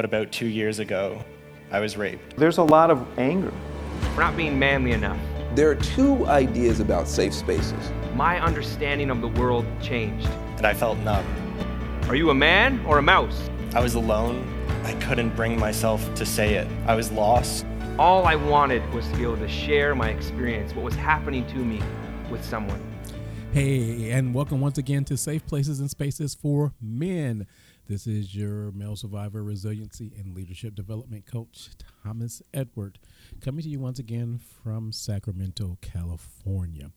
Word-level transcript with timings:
But 0.00 0.06
about 0.06 0.32
two 0.32 0.46
years 0.46 0.78
ago, 0.78 1.22
I 1.70 1.78
was 1.78 1.98
raped. 1.98 2.38
There's 2.38 2.56
a 2.56 2.62
lot 2.62 2.90
of 2.90 3.06
anger. 3.18 3.52
For 4.14 4.20
not 4.20 4.34
being 4.34 4.58
manly 4.58 4.92
enough. 4.92 5.18
There 5.54 5.68
are 5.70 5.74
two 5.74 6.24
ideas 6.24 6.80
about 6.80 7.06
safe 7.06 7.34
spaces. 7.34 7.92
My 8.14 8.40
understanding 8.40 9.10
of 9.10 9.20
the 9.20 9.28
world 9.28 9.66
changed. 9.82 10.26
And 10.56 10.66
I 10.66 10.72
felt 10.72 10.96
numb. 11.00 11.26
Are 12.08 12.14
you 12.14 12.30
a 12.30 12.34
man 12.34 12.82
or 12.86 12.96
a 12.96 13.02
mouse? 13.02 13.50
I 13.74 13.80
was 13.80 13.92
alone. 13.92 14.42
I 14.84 14.94
couldn't 15.00 15.36
bring 15.36 15.60
myself 15.60 16.14
to 16.14 16.24
say 16.24 16.54
it. 16.54 16.66
I 16.86 16.94
was 16.94 17.12
lost. 17.12 17.66
All 17.98 18.24
I 18.24 18.36
wanted 18.36 18.82
was 18.94 19.06
to 19.08 19.16
be 19.18 19.24
able 19.24 19.36
to 19.36 19.48
share 19.48 19.94
my 19.94 20.08
experience, 20.08 20.74
what 20.74 20.82
was 20.82 20.94
happening 20.94 21.46
to 21.48 21.56
me, 21.56 21.82
with 22.30 22.42
someone. 22.42 22.82
Hey, 23.52 24.12
and 24.12 24.32
welcome 24.32 24.62
once 24.62 24.78
again 24.78 25.04
to 25.04 25.16
Safe 25.18 25.44
Places 25.46 25.78
and 25.78 25.90
Spaces 25.90 26.34
for 26.34 26.72
Men. 26.80 27.46
This 27.90 28.06
is 28.06 28.36
your 28.36 28.70
male 28.70 28.94
survivor 28.94 29.42
resiliency 29.42 30.12
and 30.16 30.32
leadership 30.32 30.76
development 30.76 31.26
coach, 31.26 31.70
Thomas 32.04 32.40
Edward, 32.54 33.00
coming 33.40 33.64
to 33.64 33.68
you 33.68 33.80
once 33.80 33.98
again 33.98 34.38
from 34.38 34.92
Sacramento, 34.92 35.76
California. 35.80 36.92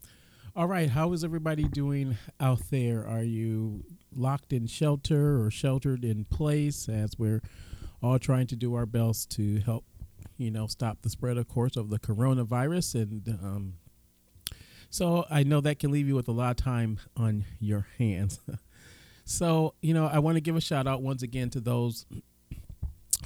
All 0.56 0.68
right, 0.68 0.88
how 0.88 1.12
is 1.14 1.24
everybody 1.24 1.64
doing 1.64 2.16
out 2.40 2.70
there? 2.70 3.08
Are 3.08 3.24
you 3.24 3.84
locked 4.16 4.54
in 4.54 4.68
shelter 4.68 5.44
or 5.44 5.50
sheltered 5.50 6.06
in 6.06 6.26
place 6.26 6.88
as 6.88 7.18
we're 7.18 7.42
all 8.04 8.20
trying 8.20 8.46
to 8.46 8.56
do 8.56 8.76
our 8.76 8.86
best 8.86 9.32
to 9.32 9.62
help, 9.62 9.86
you 10.38 10.52
know, 10.52 10.68
stop 10.68 11.02
the 11.02 11.10
spread, 11.10 11.38
of 11.38 11.48
course, 11.48 11.76
of 11.76 11.90
the 11.90 11.98
coronavirus 11.98 13.02
and 13.02 13.28
um, 13.42 13.74
so 14.92 15.26
I 15.28 15.42
know 15.42 15.60
that 15.62 15.80
can 15.80 15.90
leave 15.90 16.08
you 16.08 16.14
with 16.14 16.28
a 16.28 16.32
lot 16.32 16.52
of 16.52 16.58
time 16.58 17.00
on 17.18 17.46
your 17.60 17.88
hands. 17.98 18.40
so, 19.26 19.74
you 19.82 19.94
know, 19.94 20.08
I 20.08 20.20
want 20.20 20.36
to 20.36 20.42
give 20.42 20.56
a 20.56 20.62
shout 20.62 20.88
out 20.88 21.02
once 21.02 21.24
again 21.24 21.50
to 21.52 21.60
those 21.60 22.06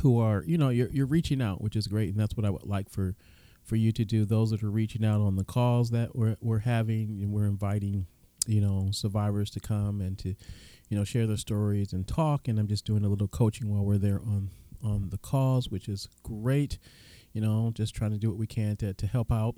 who 0.02 0.20
are, 0.20 0.44
you 0.46 0.58
know, 0.58 0.70
you're, 0.70 0.90
you're 0.90 1.06
reaching 1.08 1.42
out, 1.42 1.62
which 1.62 1.76
is 1.76 1.88
great. 1.88 2.10
And 2.10 2.20
that's 2.20 2.36
what 2.36 2.46
I 2.46 2.50
would 2.50 2.64
like 2.64 2.90
for, 2.90 3.16
for 3.64 3.76
you 3.76 3.92
to 3.94 4.06
do. 4.06 4.26
Those 4.26 4.52
that 4.52 4.64
are 4.64 4.70
reaching 4.70 5.04
out 5.04 5.22
on 5.22 5.36
the 5.36 5.44
calls 5.44 5.90
that 5.92 6.16
we're, 6.16 6.38
we're 6.42 6.60
having 6.60 7.20
and 7.22 7.32
we're 7.32 7.48
inviting, 7.48 8.08
you 8.46 8.62
know, 8.62 8.90
survivors 8.92 9.50
to 9.52 9.60
come 9.60 10.02
and 10.02 10.18
to, 10.20 10.36
you 10.90 10.98
know, 10.98 11.04
share 11.04 11.28
their 11.28 11.38
stories 11.38 11.94
and 11.94 12.08
talk. 12.08 12.48
And 12.48 12.60
I'm 12.60 12.68
just 12.68 12.86
doing 12.86 13.04
a 13.04 13.10
little 13.10 13.28
coaching 13.28 13.70
while 13.70 13.84
we're 13.84 13.98
there 13.98 14.20
on, 14.20 14.52
on 14.84 15.10
the 15.10 15.18
calls, 15.18 15.70
which 15.70 15.90
is 15.90 16.08
great. 16.24 16.78
You 17.34 17.42
know, 17.42 17.72
just 17.74 17.96
trying 17.96 18.12
to 18.12 18.18
do 18.18 18.30
what 18.30 18.38
we 18.38 18.48
can 18.48 18.78
to, 18.78 18.94
to 18.94 19.08
help 19.08 19.32
out 19.32 19.56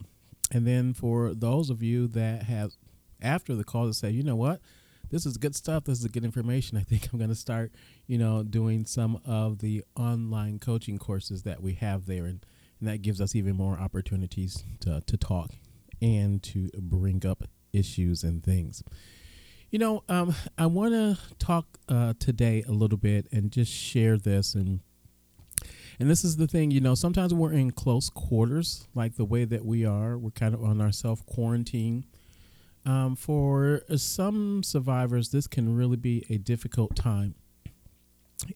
and 0.52 0.66
then 0.66 0.94
for 0.94 1.34
those 1.34 1.70
of 1.70 1.84
you 1.84 2.08
that 2.10 2.44
have, 2.44 2.72
after 3.22 3.56
the 3.56 3.64
call, 3.64 3.88
to 3.88 3.94
say, 3.94 4.10
you 4.10 4.24
know 4.24 4.36
what, 4.36 4.62
this 5.10 5.26
is 5.26 5.38
good 5.38 5.56
stuff. 5.56 5.86
This 5.86 6.00
is 6.00 6.08
good 6.08 6.26
information. 6.26 6.78
I 6.78 6.82
think 6.82 7.10
I'm 7.12 7.20
going 7.20 7.30
to 7.30 7.36
start, 7.36 7.72
you 8.08 8.18
know, 8.18 8.44
doing 8.44 8.86
some 8.86 9.20
of 9.26 9.60
the 9.60 9.84
online 9.96 10.60
coaching 10.60 10.98
courses 10.98 11.44
that 11.44 11.62
we 11.62 11.74
have 11.76 12.06
there, 12.06 12.26
and, 12.26 12.46
and 12.80 12.90
that 12.90 13.02
gives 13.02 13.20
us 13.22 13.36
even 13.36 13.56
more 13.56 13.80
opportunities 13.80 14.64
to 14.82 15.02
to 15.02 15.18
talk 15.18 15.52
and 16.02 16.42
to 16.44 16.70
bring 16.78 17.26
up 17.26 17.44
issues 17.74 18.24
and 18.24 18.44
things. 18.44 18.84
You 19.70 19.78
know, 19.78 20.04
um, 20.10 20.34
I 20.58 20.66
want 20.66 20.94
to 20.94 21.18
talk 21.38 21.78
uh, 21.88 22.14
today 22.20 22.64
a 22.68 22.72
little 22.72 22.98
bit 22.98 23.28
and 23.32 23.52
just 23.52 23.72
share 23.72 24.18
this 24.18 24.56
and 24.56 24.80
and 26.00 26.10
this 26.10 26.24
is 26.24 26.38
the 26.38 26.48
thing, 26.48 26.72
you 26.72 26.80
know, 26.80 26.96
sometimes 26.96 27.34
we're 27.34 27.52
in 27.52 27.72
close 27.72 28.10
quarters, 28.10 28.88
like 28.96 29.18
the 29.18 29.26
way 29.26 29.44
that 29.44 29.66
we 29.66 29.84
are. 29.86 30.18
We're 30.18 30.32
kind 30.32 30.54
of 30.54 30.64
on 30.64 30.80
our 30.80 30.94
self 30.94 31.26
quarantine. 31.26 32.06
Um, 32.86 33.16
for 33.16 33.82
some 33.96 34.64
survivors, 34.64 35.30
this 35.30 35.48
can 35.48 35.76
really 35.76 35.98
be 35.98 36.26
a 36.30 36.38
difficult 36.38 36.96
time. 36.96 37.36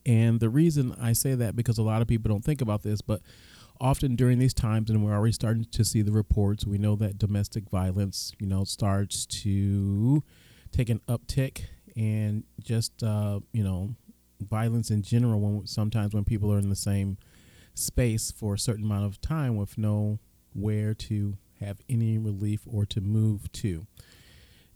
And 0.05 0.39
the 0.39 0.49
reason 0.49 0.95
I 0.99 1.13
say 1.13 1.35
that 1.35 1.55
because 1.55 1.77
a 1.77 1.83
lot 1.83 2.01
of 2.01 2.07
people 2.07 2.29
don't 2.29 2.43
think 2.43 2.61
about 2.61 2.83
this, 2.83 3.01
but 3.01 3.21
often 3.81 4.15
during 4.15 4.39
these 4.39 4.53
times, 4.53 4.89
and 4.89 5.03
we're 5.03 5.13
already 5.13 5.33
starting 5.33 5.65
to 5.65 5.83
see 5.83 6.01
the 6.01 6.11
reports, 6.11 6.65
we 6.65 6.77
know 6.77 6.95
that 6.95 7.17
domestic 7.17 7.69
violence, 7.69 8.31
you 8.39 8.47
know, 8.47 8.63
starts 8.63 9.25
to 9.25 10.23
take 10.71 10.89
an 10.89 11.01
uptick, 11.07 11.63
and 11.95 12.43
just 12.61 13.03
uh, 13.03 13.39
you 13.51 13.63
know, 13.63 13.95
violence 14.39 14.89
in 14.89 15.01
general. 15.01 15.39
When 15.39 15.67
sometimes 15.67 16.13
when 16.13 16.23
people 16.23 16.51
are 16.51 16.59
in 16.59 16.69
the 16.69 16.75
same 16.75 17.17
space 17.75 18.31
for 18.31 18.53
a 18.53 18.59
certain 18.59 18.85
amount 18.85 19.05
of 19.05 19.19
time 19.19 19.57
with 19.57 19.77
no 19.77 20.19
where 20.53 20.93
to 20.93 21.37
have 21.59 21.79
any 21.89 22.17
relief 22.17 22.61
or 22.65 22.85
to 22.85 23.01
move 23.01 23.51
to. 23.51 23.87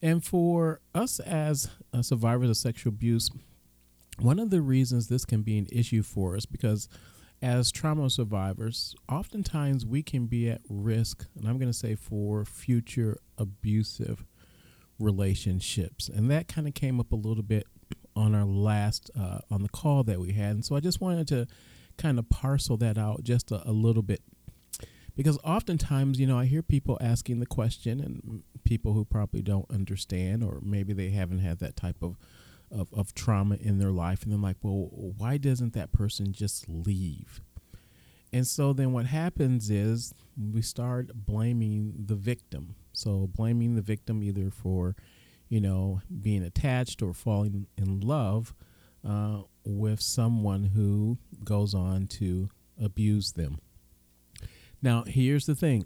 And 0.01 0.23
for 0.23 0.81
us 0.93 1.19
as 1.19 1.69
uh, 1.93 2.01
survivors 2.01 2.49
of 2.49 2.57
sexual 2.57 2.93
abuse, 2.93 3.29
one 4.19 4.39
of 4.39 4.49
the 4.49 4.61
reasons 4.61 5.07
this 5.07 5.25
can 5.25 5.41
be 5.41 5.57
an 5.57 5.67
issue 5.71 6.03
for 6.03 6.35
us 6.35 6.45
because 6.45 6.87
as 7.41 7.71
trauma 7.71 8.09
survivors, 8.09 8.95
oftentimes 9.09 9.85
we 9.85 10.01
can 10.01 10.25
be 10.25 10.49
at 10.49 10.61
risk, 10.69 11.25
and 11.35 11.47
I'm 11.47 11.59
going 11.59 11.71
to 11.71 11.77
say 11.77 11.95
for 11.95 12.45
future 12.45 13.17
abusive 13.37 14.25
relationships. 14.99 16.09
And 16.09 16.31
that 16.31 16.47
kind 16.47 16.67
of 16.67 16.73
came 16.73 16.99
up 16.99 17.11
a 17.11 17.15
little 17.15 17.43
bit 17.43 17.67
on 18.15 18.33
our 18.33 18.45
last, 18.45 19.11
uh, 19.17 19.39
on 19.51 19.61
the 19.61 19.69
call 19.69 20.03
that 20.05 20.19
we 20.19 20.33
had. 20.33 20.51
And 20.51 20.65
so 20.65 20.75
I 20.75 20.79
just 20.79 20.99
wanted 20.99 21.27
to 21.27 21.47
kind 21.97 22.17
of 22.17 22.27
parcel 22.29 22.77
that 22.77 22.97
out 22.97 23.23
just 23.23 23.51
a, 23.51 23.67
a 23.69 23.71
little 23.71 24.01
bit 24.01 24.21
because 25.17 25.37
oftentimes 25.43 26.19
you 26.19 26.25
know 26.25 26.37
i 26.39 26.45
hear 26.45 26.61
people 26.61 26.97
asking 27.01 27.39
the 27.39 27.45
question 27.45 27.99
and 27.99 28.43
people 28.63 28.93
who 28.93 29.03
probably 29.03 29.41
don't 29.41 29.69
understand 29.69 30.43
or 30.43 30.59
maybe 30.61 30.93
they 30.93 31.09
haven't 31.09 31.39
had 31.39 31.59
that 31.59 31.75
type 31.75 31.97
of, 32.01 32.17
of, 32.71 32.87
of 32.93 33.13
trauma 33.13 33.55
in 33.55 33.79
their 33.79 33.91
life 33.91 34.23
and 34.23 34.31
they're 34.31 34.39
like 34.39 34.57
well 34.61 34.89
why 34.91 35.37
doesn't 35.37 35.73
that 35.73 35.91
person 35.91 36.31
just 36.31 36.69
leave 36.69 37.41
and 38.31 38.47
so 38.47 38.73
then 38.73 38.93
what 38.93 39.05
happens 39.05 39.69
is 39.69 40.13
we 40.53 40.61
start 40.61 41.09
blaming 41.13 41.93
the 41.97 42.15
victim 42.15 42.75
so 42.93 43.27
blaming 43.35 43.75
the 43.75 43.81
victim 43.81 44.23
either 44.23 44.49
for 44.49 44.95
you 45.49 45.59
know 45.59 46.01
being 46.21 46.43
attached 46.43 47.01
or 47.01 47.13
falling 47.13 47.67
in 47.77 47.99
love 47.99 48.53
uh, 49.07 49.41
with 49.63 50.01
someone 50.01 50.65
who 50.65 51.17
goes 51.43 51.73
on 51.73 52.07
to 52.07 52.49
abuse 52.81 53.33
them. 53.33 53.59
Now, 54.81 55.03
here's 55.07 55.45
the 55.45 55.55
thing, 55.55 55.85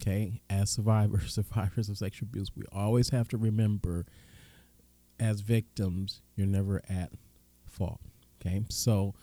okay? 0.00 0.40
As 0.48 0.70
survivors, 0.70 1.34
survivors 1.34 1.88
of 1.88 1.98
sexual 1.98 2.28
abuse, 2.28 2.50
we 2.54 2.64
always 2.72 3.10
have 3.10 3.28
to 3.28 3.36
remember 3.36 4.06
as 5.18 5.40
victims, 5.40 6.20
you're 6.34 6.46
never 6.46 6.82
at 6.88 7.10
fault, 7.64 8.00
okay? 8.40 8.64
So, 8.68 9.14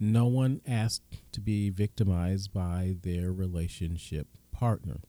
no 0.00 0.26
one 0.26 0.60
asked 0.66 1.04
to 1.32 1.40
be 1.40 1.70
victimized 1.70 2.52
by 2.52 2.96
their 3.02 3.32
relationship 3.32 4.26
partner. 4.50 5.00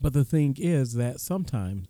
But 0.00 0.12
the 0.12 0.24
thing 0.24 0.56
is 0.58 0.92
that 0.94 1.20
sometimes, 1.20 1.86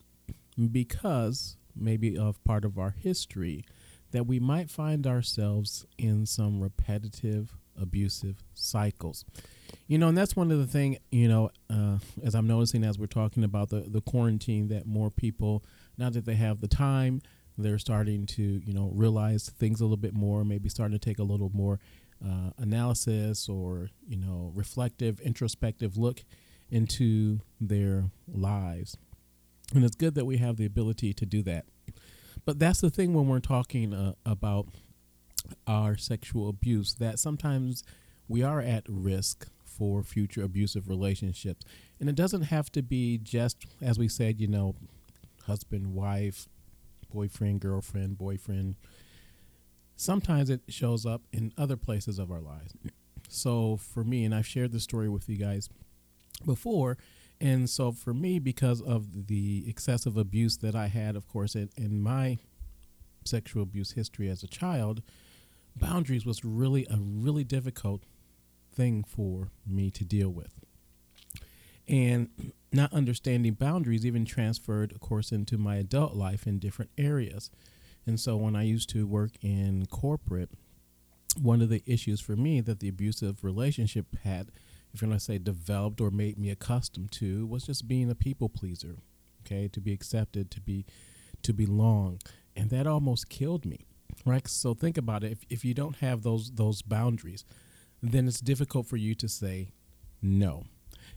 because 0.70 1.56
maybe 1.74 2.16
of 2.16 2.42
part 2.44 2.64
of 2.64 2.78
our 2.78 2.90
history, 2.90 3.64
that 4.12 4.26
we 4.26 4.38
might 4.38 4.70
find 4.70 5.06
ourselves 5.06 5.86
in 5.98 6.26
some 6.26 6.60
repetitive 6.60 7.56
abusive 7.80 8.44
cycles 8.54 9.24
you 9.86 9.98
know 9.98 10.08
and 10.08 10.16
that's 10.16 10.36
one 10.36 10.50
of 10.50 10.58
the 10.58 10.66
thing 10.66 10.98
you 11.10 11.28
know 11.28 11.50
uh, 11.70 11.98
as 12.22 12.34
i'm 12.34 12.46
noticing 12.46 12.84
as 12.84 12.98
we're 12.98 13.06
talking 13.06 13.44
about 13.44 13.68
the, 13.70 13.80
the 13.80 14.00
quarantine 14.00 14.68
that 14.68 14.86
more 14.86 15.10
people 15.10 15.62
now 15.98 16.10
that 16.10 16.24
they 16.24 16.34
have 16.34 16.60
the 16.60 16.68
time 16.68 17.20
they're 17.58 17.78
starting 17.78 18.26
to 18.26 18.42
you 18.64 18.72
know 18.72 18.90
realize 18.94 19.50
things 19.50 19.80
a 19.80 19.84
little 19.84 19.96
bit 19.96 20.14
more 20.14 20.44
maybe 20.44 20.68
starting 20.68 20.98
to 20.98 21.04
take 21.04 21.18
a 21.18 21.24
little 21.24 21.50
more 21.54 21.78
uh, 22.24 22.50
analysis 22.58 23.48
or 23.48 23.88
you 24.06 24.16
know 24.16 24.52
reflective 24.54 25.20
introspective 25.20 25.96
look 25.96 26.22
into 26.72 27.40
their 27.60 28.10
lives. 28.26 28.96
And 29.74 29.84
it's 29.84 29.94
good 29.94 30.14
that 30.14 30.24
we 30.24 30.38
have 30.38 30.56
the 30.56 30.64
ability 30.64 31.12
to 31.12 31.26
do 31.26 31.42
that. 31.42 31.66
But 32.44 32.58
that's 32.58 32.80
the 32.80 32.90
thing 32.90 33.14
when 33.14 33.28
we're 33.28 33.40
talking 33.40 33.92
uh, 33.92 34.14
about 34.26 34.68
our 35.66 35.96
sexual 35.96 36.48
abuse 36.48 36.94
that 36.94 37.18
sometimes 37.18 37.84
we 38.26 38.42
are 38.42 38.60
at 38.60 38.84
risk 38.88 39.48
for 39.72 40.02
future 40.02 40.42
abusive 40.42 40.88
relationships. 40.88 41.64
And 42.00 42.08
it 42.08 42.14
doesn't 42.14 42.42
have 42.42 42.70
to 42.72 42.82
be 42.82 43.18
just, 43.18 43.66
as 43.80 43.98
we 43.98 44.08
said, 44.08 44.40
you 44.40 44.48
know, 44.48 44.74
husband, 45.46 45.94
wife, 45.94 46.48
boyfriend, 47.12 47.60
girlfriend, 47.60 48.18
boyfriend. 48.18 48.76
Sometimes 49.96 50.50
it 50.50 50.62
shows 50.68 51.06
up 51.06 51.22
in 51.32 51.52
other 51.56 51.76
places 51.76 52.18
of 52.18 52.30
our 52.30 52.40
lives. 52.40 52.74
So 53.28 53.76
for 53.76 54.04
me, 54.04 54.24
and 54.24 54.34
I've 54.34 54.46
shared 54.46 54.72
this 54.72 54.82
story 54.82 55.08
with 55.08 55.28
you 55.28 55.36
guys 55.36 55.68
before, 56.44 56.98
and 57.40 57.68
so 57.68 57.92
for 57.92 58.14
me, 58.14 58.38
because 58.38 58.80
of 58.80 59.26
the 59.26 59.64
excessive 59.66 60.16
abuse 60.16 60.58
that 60.58 60.74
I 60.76 60.86
had, 60.86 61.16
of 61.16 61.26
course, 61.28 61.54
in, 61.54 61.70
in 61.76 62.00
my 62.00 62.38
sexual 63.24 63.62
abuse 63.62 63.92
history 63.92 64.28
as 64.28 64.42
a 64.42 64.46
child, 64.46 65.02
boundaries 65.74 66.24
was 66.24 66.44
really 66.44 66.86
a 66.90 66.98
really 67.00 67.44
difficult 67.44 68.02
thing 68.72 69.04
for 69.04 69.50
me 69.66 69.90
to 69.90 70.04
deal 70.04 70.30
with. 70.30 70.60
And 71.88 72.28
not 72.72 72.92
understanding 72.92 73.54
boundaries 73.54 74.06
even 74.06 74.24
transferred, 74.24 74.92
of 74.92 75.00
course, 75.00 75.30
into 75.30 75.58
my 75.58 75.76
adult 75.76 76.14
life 76.14 76.46
in 76.46 76.58
different 76.58 76.90
areas. 76.96 77.50
And 78.06 78.18
so 78.18 78.36
when 78.36 78.56
I 78.56 78.62
used 78.62 78.88
to 78.90 79.06
work 79.06 79.32
in 79.42 79.86
corporate, 79.86 80.50
one 81.40 81.60
of 81.62 81.68
the 81.68 81.82
issues 81.86 82.20
for 82.20 82.36
me 82.36 82.60
that 82.60 82.80
the 82.80 82.88
abusive 82.88 83.44
relationship 83.44 84.06
had, 84.24 84.50
if 84.92 85.00
you're 85.00 85.08
going 85.08 85.18
to 85.18 85.24
say 85.24 85.38
developed 85.38 86.00
or 86.00 86.10
made 86.10 86.38
me 86.38 86.50
accustomed 86.50 87.12
to, 87.12 87.46
was 87.46 87.66
just 87.66 87.88
being 87.88 88.10
a 88.10 88.14
people 88.14 88.48
pleaser. 88.48 88.96
Okay, 89.44 89.68
to 89.68 89.80
be 89.80 89.92
accepted, 89.92 90.52
to 90.52 90.60
be, 90.60 90.86
to 91.42 91.52
belong, 91.52 92.20
and 92.54 92.70
that 92.70 92.86
almost 92.86 93.28
killed 93.28 93.64
me. 93.64 93.86
Right. 94.24 94.46
So 94.46 94.72
think 94.74 94.96
about 94.96 95.24
it. 95.24 95.32
If 95.32 95.38
if 95.50 95.64
you 95.64 95.74
don't 95.74 95.96
have 95.96 96.22
those 96.22 96.52
those 96.52 96.80
boundaries, 96.82 97.44
then 98.02 98.26
it's 98.26 98.40
difficult 98.40 98.86
for 98.86 98.96
you 98.96 99.14
to 99.14 99.28
say 99.28 99.72
no. 100.20 100.64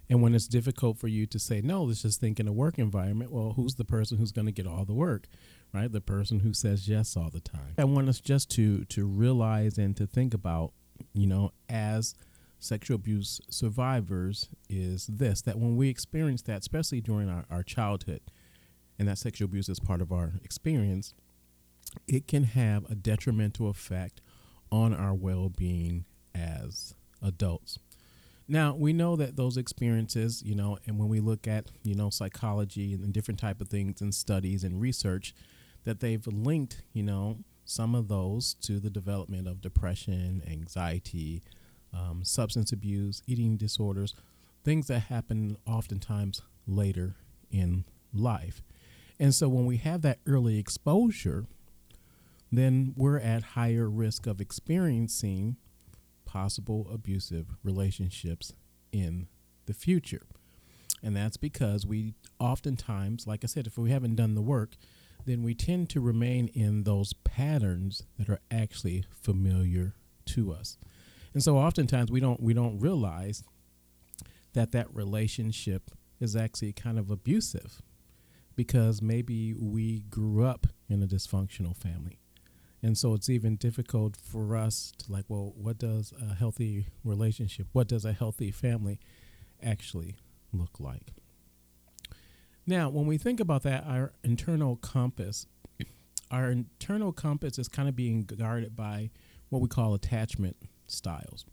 And 0.09 0.21
when 0.21 0.35
it's 0.35 0.47
difficult 0.47 0.97
for 0.99 1.07
you 1.07 1.25
to 1.25 1.39
say 1.39 1.61
no, 1.61 1.83
let's 1.83 2.03
just 2.03 2.19
think 2.19 2.39
in 2.39 2.47
a 2.47 2.53
work 2.53 2.77
environment. 2.77 3.31
Well, 3.31 3.53
who's 3.55 3.75
the 3.75 3.85
person 3.85 4.17
who's 4.17 4.31
going 4.31 4.45
to 4.45 4.51
get 4.51 4.67
all 4.67 4.85
the 4.85 4.93
work, 4.93 5.27
right? 5.73 5.91
The 5.91 6.01
person 6.01 6.41
who 6.41 6.53
says 6.53 6.87
yes 6.87 7.17
all 7.17 7.29
the 7.31 7.39
time. 7.39 7.73
I 7.77 7.85
want 7.85 8.09
us 8.09 8.19
just 8.19 8.51
to 8.51 8.85
to 8.85 9.05
realize 9.05 9.77
and 9.77 9.97
to 9.97 10.05
think 10.05 10.33
about, 10.33 10.73
you 11.13 11.25
know, 11.25 11.51
as 11.67 12.15
sexual 12.59 12.95
abuse 12.95 13.41
survivors, 13.49 14.49
is 14.69 15.07
this 15.07 15.41
that 15.41 15.57
when 15.57 15.75
we 15.75 15.89
experience 15.89 16.43
that, 16.43 16.59
especially 16.59 17.01
during 17.01 17.29
our, 17.29 17.45
our 17.49 17.63
childhood, 17.63 18.21
and 18.99 19.07
that 19.07 19.17
sexual 19.17 19.45
abuse 19.45 19.69
is 19.69 19.79
part 19.79 20.01
of 20.01 20.11
our 20.11 20.33
experience, 20.43 21.13
it 22.07 22.27
can 22.27 22.43
have 22.43 22.89
a 22.89 22.95
detrimental 22.95 23.69
effect 23.69 24.21
on 24.71 24.93
our 24.93 25.13
well 25.13 25.49
being 25.49 26.05
as 26.35 26.93
adults. 27.21 27.79
Now 28.47 28.75
we 28.75 28.93
know 28.93 29.15
that 29.15 29.35
those 29.35 29.57
experiences, 29.57 30.43
you 30.43 30.53
know, 30.53 30.77
and 30.85 30.99
when 30.99 31.09
we 31.09 31.19
look 31.19 31.47
at 31.47 31.71
you 31.83 31.95
know 31.95 32.09
psychology 32.09 32.93
and 32.93 33.11
different 33.13 33.39
type 33.39 33.61
of 33.61 33.69
things 33.69 34.01
and 34.01 34.13
studies 34.13 34.63
and 34.63 34.79
research, 34.79 35.33
that 35.83 35.99
they've 35.99 36.25
linked 36.27 36.83
you 36.93 37.03
know 37.03 37.39
some 37.65 37.95
of 37.95 38.07
those 38.07 38.53
to 38.61 38.79
the 38.79 38.91
development 38.91 39.47
of 39.47 39.61
depression, 39.61 40.43
anxiety, 40.47 41.41
um, 41.91 42.23
substance 42.23 42.71
abuse, 42.71 43.23
eating 43.25 43.57
disorders, 43.57 44.13
things 44.63 44.87
that 44.87 44.99
happen 44.99 45.57
oftentimes 45.65 46.41
later 46.67 47.15
in 47.49 47.85
life. 48.13 48.61
And 49.19 49.33
so 49.33 49.47
when 49.47 49.65
we 49.65 49.77
have 49.77 50.01
that 50.01 50.19
early 50.27 50.59
exposure, 50.59 51.45
then 52.51 52.93
we're 52.95 53.19
at 53.19 53.43
higher 53.43 53.89
risk 53.89 54.27
of 54.27 54.39
experiencing 54.39 55.57
possible 56.35 56.85
abusive 56.91 57.45
relationships 57.63 58.51
in 58.91 59.27
the 59.67 59.73
future. 59.73 60.23
And 61.01 61.15
that's 61.15 61.37
because 61.37 61.85
we 61.85 62.13
oftentimes, 62.39 63.25
like 63.25 63.45
I 63.45 63.47
said, 63.47 63.67
if 63.67 63.77
we 63.77 63.91
haven't 63.91 64.15
done 64.15 64.35
the 64.35 64.41
work, 64.41 64.75
then 65.25 65.43
we 65.43 65.55
tend 65.55 65.89
to 65.91 66.01
remain 66.01 66.49
in 66.49 66.83
those 66.83 67.13
patterns 67.13 68.03
that 68.19 68.27
are 68.27 68.41
actually 68.51 69.05
familiar 69.09 69.95
to 70.25 70.51
us. 70.51 70.77
And 71.33 71.41
so 71.41 71.57
oftentimes 71.57 72.11
we 72.11 72.19
don't 72.19 72.41
we 72.43 72.53
don't 72.53 72.79
realize 72.79 73.41
that 74.51 74.73
that 74.73 74.93
relationship 74.93 75.89
is 76.19 76.35
actually 76.35 76.73
kind 76.73 76.99
of 76.99 77.09
abusive 77.09 77.81
because 78.57 79.01
maybe 79.01 79.53
we 79.53 80.01
grew 80.09 80.43
up 80.43 80.67
in 80.89 81.01
a 81.01 81.07
dysfunctional 81.07 81.77
family 81.77 82.19
and 82.85 82.95
so 82.95 83.15
it's 83.15 83.29
even 83.29 83.55
difficult 83.55 84.15
for 84.15 84.55
us 84.55 84.93
to 84.99 85.11
like 85.11 85.25
well 85.27 85.53
what 85.57 85.79
does 85.79 86.13
a 86.21 86.35
healthy 86.35 86.87
relationship 87.03 87.65
what 87.71 87.87
does 87.87 88.05
a 88.05 88.13
healthy 88.13 88.51
family 88.51 88.99
actually 89.63 90.15
look 90.53 90.79
like? 90.79 91.13
Now 92.67 92.89
when 92.89 93.07
we 93.07 93.17
think 93.17 93.39
about 93.39 93.63
that 93.63 93.85
our 93.87 94.13
internal 94.23 94.75
compass 94.75 95.47
our 96.29 96.51
internal 96.51 97.11
compass 97.11 97.57
is 97.57 97.67
kind 97.67 97.89
of 97.89 97.95
being 97.95 98.21
guarded 98.21 98.75
by 98.75 99.09
what 99.49 99.61
we 99.61 99.67
call 99.67 99.93
attachment 99.93 100.55
styles. 100.85 101.45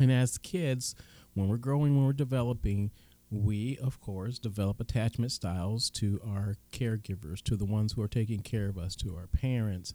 And 0.00 0.10
as 0.10 0.36
kids 0.38 0.96
when 1.34 1.46
we're 1.46 1.58
growing 1.58 1.94
when 1.94 2.06
we're 2.06 2.12
developing 2.12 2.90
we 3.30 3.78
of 3.78 4.00
course 4.00 4.40
develop 4.40 4.80
attachment 4.80 5.30
styles 5.30 5.90
to 5.90 6.20
our 6.26 6.56
caregivers 6.72 7.40
to 7.42 7.56
the 7.56 7.64
ones 7.64 7.92
who 7.92 8.02
are 8.02 8.08
taking 8.08 8.40
care 8.40 8.68
of 8.68 8.76
us 8.76 8.96
to 8.96 9.14
our 9.14 9.28
parents 9.28 9.94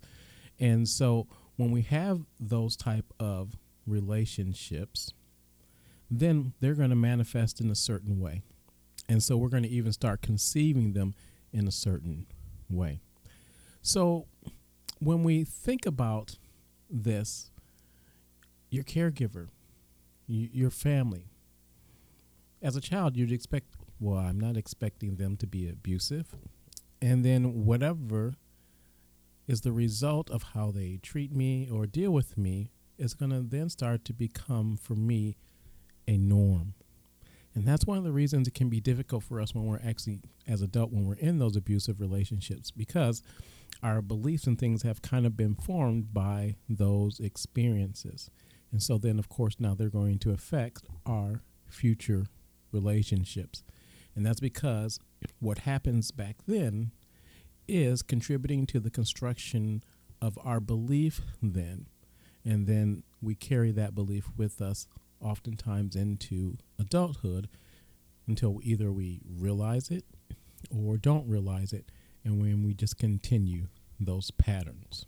and 0.60 0.88
so 0.88 1.28
when 1.56 1.72
we 1.72 1.82
have 1.84 2.22
those 2.40 2.76
type 2.76 3.14
of 3.20 3.58
relationships, 3.86 5.14
then 6.10 6.54
they're 6.60 6.76
going 6.76 6.90
to 6.90 6.96
manifest 6.96 7.60
in 7.60 7.70
a 7.70 7.76
certain 7.76 8.20
way. 8.20 8.42
And 9.08 9.22
so 9.24 9.38
we're 9.38 9.50
going 9.50 9.64
to 9.64 9.70
even 9.70 9.92
start 9.92 10.22
conceiving 10.22 10.94
them 10.94 11.16
in 11.52 11.68
a 11.68 11.72
certain 11.72 12.28
way. 12.70 13.02
So 13.82 14.28
when 15.00 15.24
we 15.24 15.44
think 15.44 15.86
about 15.86 16.38
this, 16.90 17.52
your 18.70 18.84
caregiver, 18.84 19.48
your 20.28 20.70
family, 20.70 21.26
as 22.62 22.76
a 22.76 22.82
child, 22.82 23.16
you'd 23.18 23.32
expect, 23.32 23.68
well, 24.00 24.18
I'm 24.18 24.40
not 24.40 24.58
expecting 24.58 25.16
them 25.16 25.38
to 25.38 25.48
be 25.48 25.68
abusive. 25.68 26.36
And 27.02 27.26
then 27.26 27.66
whatever 27.66 28.36
is 29.50 29.62
the 29.62 29.72
result 29.72 30.30
of 30.30 30.44
how 30.54 30.70
they 30.70 31.00
treat 31.02 31.36
me 31.36 31.68
or 31.72 31.88
deal 31.88 32.12
with 32.12 32.38
me 32.38 32.70
is 33.00 33.16
going 33.16 33.32
to 33.32 33.42
then 33.42 33.68
start 33.68 34.06
to 34.06 34.14
become 34.14 34.78
for 34.78 34.94
me 34.94 35.36
a 36.08 36.18
norm. 36.18 36.76
And 37.56 37.68
that's 37.68 37.84
one 37.84 37.98
of 37.98 38.04
the 38.04 38.12
reasons 38.12 38.48
it 38.48 38.54
can 38.54 38.70
be 38.70 38.80
difficult 38.80 39.24
for 39.24 39.42
us 39.42 39.56
when 39.56 39.66
we're 39.66 39.82
actually, 39.84 40.22
as 40.48 40.62
adult, 40.62 40.92
when 40.92 41.06
we're 41.06 41.16
in 41.16 41.40
those 41.40 41.56
abusive 41.56 42.00
relationships, 42.00 42.70
because 42.70 43.24
our 43.82 44.04
beliefs 44.04 44.46
and 44.46 44.60
things 44.60 44.84
have 44.84 45.02
kind 45.02 45.26
of 45.26 45.36
been 45.36 45.56
formed 45.56 46.14
by 46.14 46.56
those 46.70 47.20
experiences. 47.20 48.30
And 48.72 48.84
so 48.84 49.00
then, 49.00 49.18
of 49.18 49.30
course, 49.30 49.56
now 49.60 49.74
they're 49.74 49.90
going 49.90 50.20
to 50.20 50.32
affect 50.32 50.84
our 51.08 51.42
future 51.68 52.28
relationships. 52.72 53.64
And 54.16 54.24
that's 54.24 54.40
because 54.40 55.00
what 55.40 55.60
happens 55.60 56.12
back 56.12 56.36
then 56.46 56.92
is 57.70 58.02
contributing 58.02 58.66
to 58.68 58.80
the 58.80 58.90
construction 58.90 59.84
of 60.22 60.38
our 60.44 60.60
belief 60.60 61.22
then. 61.42 61.86
And 62.44 62.68
then 62.68 63.04
we 63.22 63.36
carry 63.36 63.72
that 63.72 63.96
belief 63.96 64.30
with 64.38 64.62
us 64.62 64.88
oftentimes 65.22 65.96
into 65.96 66.58
adulthood 66.80 67.50
until 68.28 68.60
either 68.64 68.92
we 68.92 69.22
realize 69.30 69.90
it 69.90 70.06
or 70.70 70.98
don't 70.98 71.28
realize 71.28 71.74
it. 71.74 71.92
And 72.24 72.42
when 72.42 72.64
we 72.64 72.74
just 72.74 72.98
continue 72.98 73.68
those 74.00 74.32
patterns. 74.32 75.06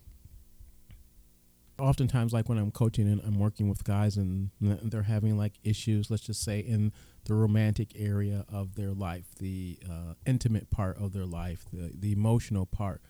Oftentimes, 1.81 2.31
like 2.31 2.47
when 2.47 2.59
I'm 2.59 2.69
coaching 2.69 3.07
and 3.07 3.19
I'm 3.25 3.39
working 3.39 3.67
with 3.67 3.83
guys 3.83 4.15
and 4.15 4.51
they're 4.61 5.01
having 5.01 5.35
like 5.35 5.53
issues, 5.63 6.11
let's 6.11 6.21
just 6.21 6.43
say 6.43 6.59
in 6.59 6.93
the 7.25 7.33
romantic 7.33 7.93
area 7.95 8.45
of 8.51 8.75
their 8.75 8.91
life, 8.91 9.25
the 9.39 9.79
uh, 9.89 10.13
intimate 10.25 10.69
part 10.69 10.97
of 10.97 11.11
their 11.11 11.25
life, 11.25 11.65
the, 11.73 11.91
the 11.97 12.11
emotional 12.11 12.67
part 12.67 13.01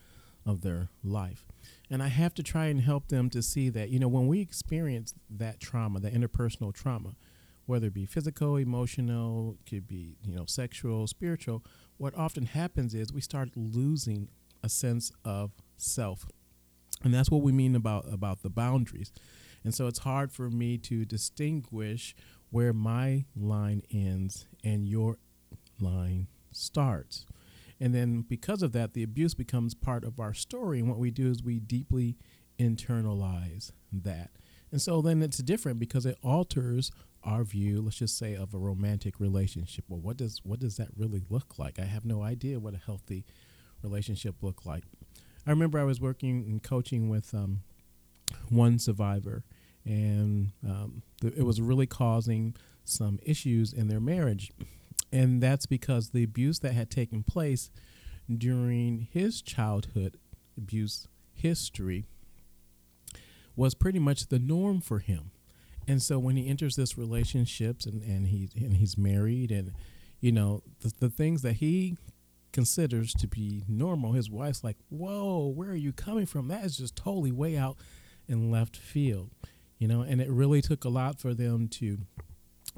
of 0.45 0.61
their 0.61 0.89
life. 1.03 1.45
And 1.89 2.01
I 2.01 2.07
have 2.07 2.33
to 2.35 2.43
try 2.43 2.67
and 2.67 2.79
help 2.81 3.09
them 3.09 3.29
to 3.31 3.41
see 3.41 3.67
that, 3.69 3.89
you 3.89 3.99
know, 3.99 4.07
when 4.07 4.27
we 4.27 4.39
experience 4.39 5.13
that 5.29 5.59
trauma, 5.59 5.99
the 5.99 6.09
interpersonal 6.09 6.73
trauma, 6.73 7.15
whether 7.65 7.87
it 7.87 7.93
be 7.93 8.05
physical, 8.05 8.55
emotional, 8.55 9.57
could 9.69 9.87
be, 9.87 10.15
you 10.23 10.35
know, 10.35 10.45
sexual, 10.45 11.07
spiritual, 11.07 11.63
what 11.97 12.15
often 12.15 12.45
happens 12.45 12.93
is 12.93 13.11
we 13.11 13.21
start 13.21 13.49
losing 13.55 14.29
a 14.63 14.69
sense 14.69 15.11
of 15.25 15.51
self. 15.77 16.25
And 17.03 17.13
that's 17.13 17.31
what 17.31 17.41
we 17.41 17.51
mean 17.51 17.75
about 17.75 18.12
about 18.12 18.41
the 18.43 18.50
boundaries. 18.50 19.12
And 19.63 19.74
so 19.74 19.88
it's 19.88 20.00
hard 20.00 20.31
for 20.31 20.50
me 20.50 20.77
to 20.79 21.05
distinguish 21.05 22.15
where 22.50 22.74
my 22.74 23.25
line 23.36 23.84
ends 23.91 24.48
and 24.63 24.88
your 24.88 25.17
line 25.79 26.27
starts. 26.51 27.25
And 27.79 27.96
then 27.96 28.22
because 28.22 28.62
of 28.62 28.74
that, 28.74 28.93
the 28.93 29.03
abuse 29.03 29.34
becomes 29.34 29.74
part 29.74 30.03
of 30.03 30.20
our 30.20 30.34
story. 30.34 30.79
And 30.79 30.89
what 30.89 31.00
we 31.00 31.10
do 31.12 31.29
is 31.29 31.43
we 31.43 31.60
deeply 31.60 32.17
internalize 32.60 33.72
that. 33.91 34.31
And 34.72 34.81
so 34.81 35.01
then 35.01 35.22
it's 35.22 35.39
different 35.39 35.79
because 35.79 36.05
it 36.05 36.17
alters 36.24 36.91
our 37.24 37.43
view, 37.43 37.81
let's 37.81 37.98
just 37.98 38.17
say, 38.17 38.36
of 38.36 38.53
a 38.53 38.58
romantic 38.58 39.20
relationship. 39.20 39.86
Well, 39.88 40.00
what 40.00 40.17
does 40.17 40.41
what 40.43 40.60
does 40.60 40.77
that 40.77 40.89
really 40.96 41.22
look 41.29 41.58
like? 41.60 41.79
I 41.79 41.86
have 41.86 42.05
no 42.05 42.22
idea 42.24 42.60
what 42.60 42.74
a 42.74 42.81
healthy 42.84 43.25
relationship 43.84 44.36
look 44.41 44.65
like. 44.65 44.84
I 45.45 45.50
remember 45.50 45.79
I 45.79 45.83
was 45.83 46.00
working 46.00 46.45
and 46.48 46.62
coaching 46.62 47.10
with 47.10 47.33
um, 47.33 47.62
one 48.50 48.79
survivor, 48.79 49.43
and 49.86 50.51
um, 50.67 51.01
th- 51.21 51.33
it 51.36 51.43
was 51.43 51.60
really 51.60 51.88
causing 51.88 52.55
some 52.83 53.19
issues 53.24 53.74
in 53.74 53.88
their 53.88 54.00
marriage. 54.00 54.51
And 55.12 55.41
that's 55.41 55.65
because 55.65 56.10
the 56.10 56.24
abuse 56.24 56.60
that 56.60 56.74
had 56.74 56.89
taken 56.89 57.24
place 57.24 57.69
during 58.38 59.07
his 59.12 59.41
childhood 59.41 60.17
abuse 60.57 61.07
history 61.33 62.05
was 63.55 63.74
pretty 63.74 64.00
much 64.00 64.27
the 64.27 64.39
norm 64.39 64.79
for 64.79 65.00
him. 65.00 65.31
And 65.88 66.01
so 66.01 66.19
when 66.19 66.38
he 66.38 66.48
enters 66.48 66.75
this 66.75 66.98
relationships 66.98 67.86
and, 67.86 68.01
and 68.03 68.27
he 68.27 68.50
and 68.55 68.77
he's 68.77 68.98
married 68.98 69.51
and 69.51 69.74
you 70.19 70.31
know 70.31 70.62
the, 70.81 70.93
the 71.00 71.10
things 71.10 71.41
that 71.41 71.53
he 71.53 71.98
considers 72.51 73.13
to 73.13 73.27
be 73.27 73.63
normal, 73.67 74.13
his 74.13 74.29
wife's 74.29 74.63
like, 74.63 74.77
"Whoa, 74.89 75.48
where 75.48 75.70
are 75.70 75.75
you 75.75 75.93
coming 75.93 76.25
from? 76.25 76.48
That 76.48 76.65
is 76.65 76.77
just 76.77 76.96
totally 76.96 77.31
way 77.31 77.58
out 77.58 77.77
in 78.27 78.51
left 78.51 78.77
field, 78.77 79.31
you 79.77 79.88
know, 79.88 80.01
and 80.01 80.22
it 80.22 80.29
really 80.29 80.62
took 80.62 80.84
a 80.84 80.89
lot 80.89 81.20
for 81.20 81.34
them 81.34 81.67
to 81.67 82.00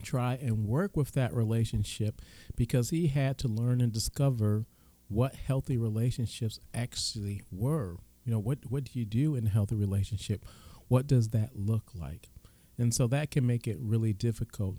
try 0.02 0.34
and 0.42 0.68
work 0.68 0.98
with 0.98 1.12
that 1.12 1.34
relationship 1.34 2.22
because 2.56 2.90
he 2.90 3.08
had 3.08 3.38
to 3.38 3.48
learn 3.48 3.82
and 3.82 3.92
discover 3.92 4.66
what 5.08 5.36
healthy 5.36 5.78
relationships 5.78 6.60
actually 6.74 7.42
were. 7.52 7.98
You 8.26 8.32
know, 8.32 8.40
what 8.40 8.60
what 8.70 8.86
do 8.86 9.00
you 9.00 9.06
do 9.06 9.36
in 9.36 9.48
a 9.48 9.50
healthy 9.50 9.76
relationship? 9.76 10.46
What 10.88 11.08
does 11.08 11.30
that 11.30 11.52
look 11.56 11.92
like? 11.94 12.30
And 12.78 12.94
so 12.94 13.08
that 13.08 13.32
can 13.32 13.46
make 13.46 13.68
it 13.68 13.78
really 13.80 14.14
difficult 14.14 14.78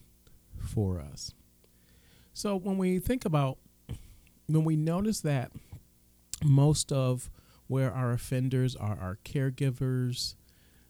for 0.58 1.00
us. 1.00 1.32
So 2.32 2.56
when 2.56 2.78
we 2.78 2.98
think 2.98 3.24
about 3.24 3.58
when 4.46 4.64
we 4.64 4.76
notice 4.76 5.20
that 5.20 5.52
most 6.44 6.92
of 6.92 7.30
where 7.66 7.92
our 7.92 8.12
offenders 8.12 8.76
are 8.76 8.98
our 9.00 9.18
caregivers, 9.24 10.34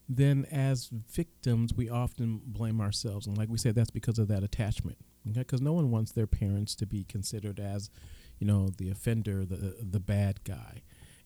then 0.09 0.47
as 0.51 0.89
victims, 0.89 1.73
we 1.75 1.89
often 1.89 2.41
blame 2.45 2.81
ourselves. 2.81 3.27
And 3.27 3.39
like 3.39 3.49
we 3.49 3.59
said, 3.59 3.75
that's 3.75 3.91
because 3.91 4.19
of 4.19 4.29
that 4.29 4.43
attachment. 4.43 4.99
Okay, 5.31 5.41
because 5.41 5.63
no 5.63 5.73
one 5.73 5.91
wants 5.91 6.13
their 6.13 6.27
parents 6.27 6.75
to 6.75 6.87
be 6.87 7.05
considered 7.05 7.59
as, 7.59 7.89
you 8.39 8.47
know, 8.47 8.69
the 8.77 8.91
offender, 8.91 9.45
the 9.45 9.77
the 9.81 10.01
bad 10.01 10.45
guy. 10.45 10.83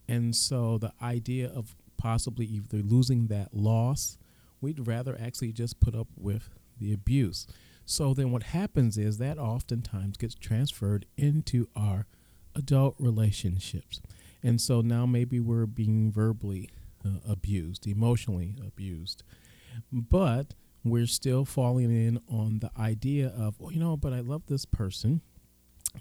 And 0.07 0.35
so 0.37 0.79
the 0.79 0.93
idea 1.03 1.49
of 1.49 1.75
possibly 1.97 2.47
either 2.47 2.79
losing 2.79 3.27
that 3.27 3.53
loss, 3.53 4.17
we'd 4.61 4.87
rather 4.87 5.19
actually 5.21 5.53
just 5.53 5.81
put 5.81 5.95
up 5.95 6.09
with 6.17 6.51
the 6.79 6.93
abuse. 6.93 7.47
So 7.85 8.15
then 8.15 8.31
what 8.31 8.45
happens 8.45 8.97
is 8.97 9.19
that 9.19 9.39
oftentimes 9.39 10.17
gets 10.17 10.35
transferred 10.35 11.07
into 11.17 11.69
our 11.75 12.07
adult 12.59 12.97
relationships. 12.99 14.03
And 14.43 14.61
so 14.61 14.81
now 14.81 15.07
maybe 15.07 15.41
we're 15.41 15.67
being 15.67 16.12
verbally 16.12 16.69
uh, 17.05 17.21
abused, 17.27 17.87
emotionally 17.87 18.57
abused. 18.67 19.23
But 19.93 20.55
we're 20.85 21.07
still 21.07 21.45
falling 21.45 21.91
in 21.91 22.21
on 22.29 22.59
the 22.59 22.71
idea 22.79 23.29
of, 23.29 23.59
well, 23.59 23.73
you 23.73 23.81
know, 23.81 23.97
but 23.97 24.12
I 24.12 24.21
love 24.21 24.43
this 24.47 24.65
person. 24.65 25.23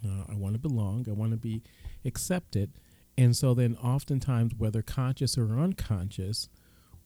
Uh, 0.06 0.24
I 0.30 0.36
want 0.36 0.54
to 0.56 0.60
belong. 0.60 1.06
I 1.10 1.14
want 1.14 1.32
to 1.32 1.38
be 1.38 1.64
accepted. 2.04 2.74
And 3.18 3.36
so 3.36 3.54
then, 3.54 3.76
oftentimes, 3.78 4.54
whether 4.56 4.82
conscious 4.82 5.38
or 5.38 5.58
unconscious, 5.60 6.50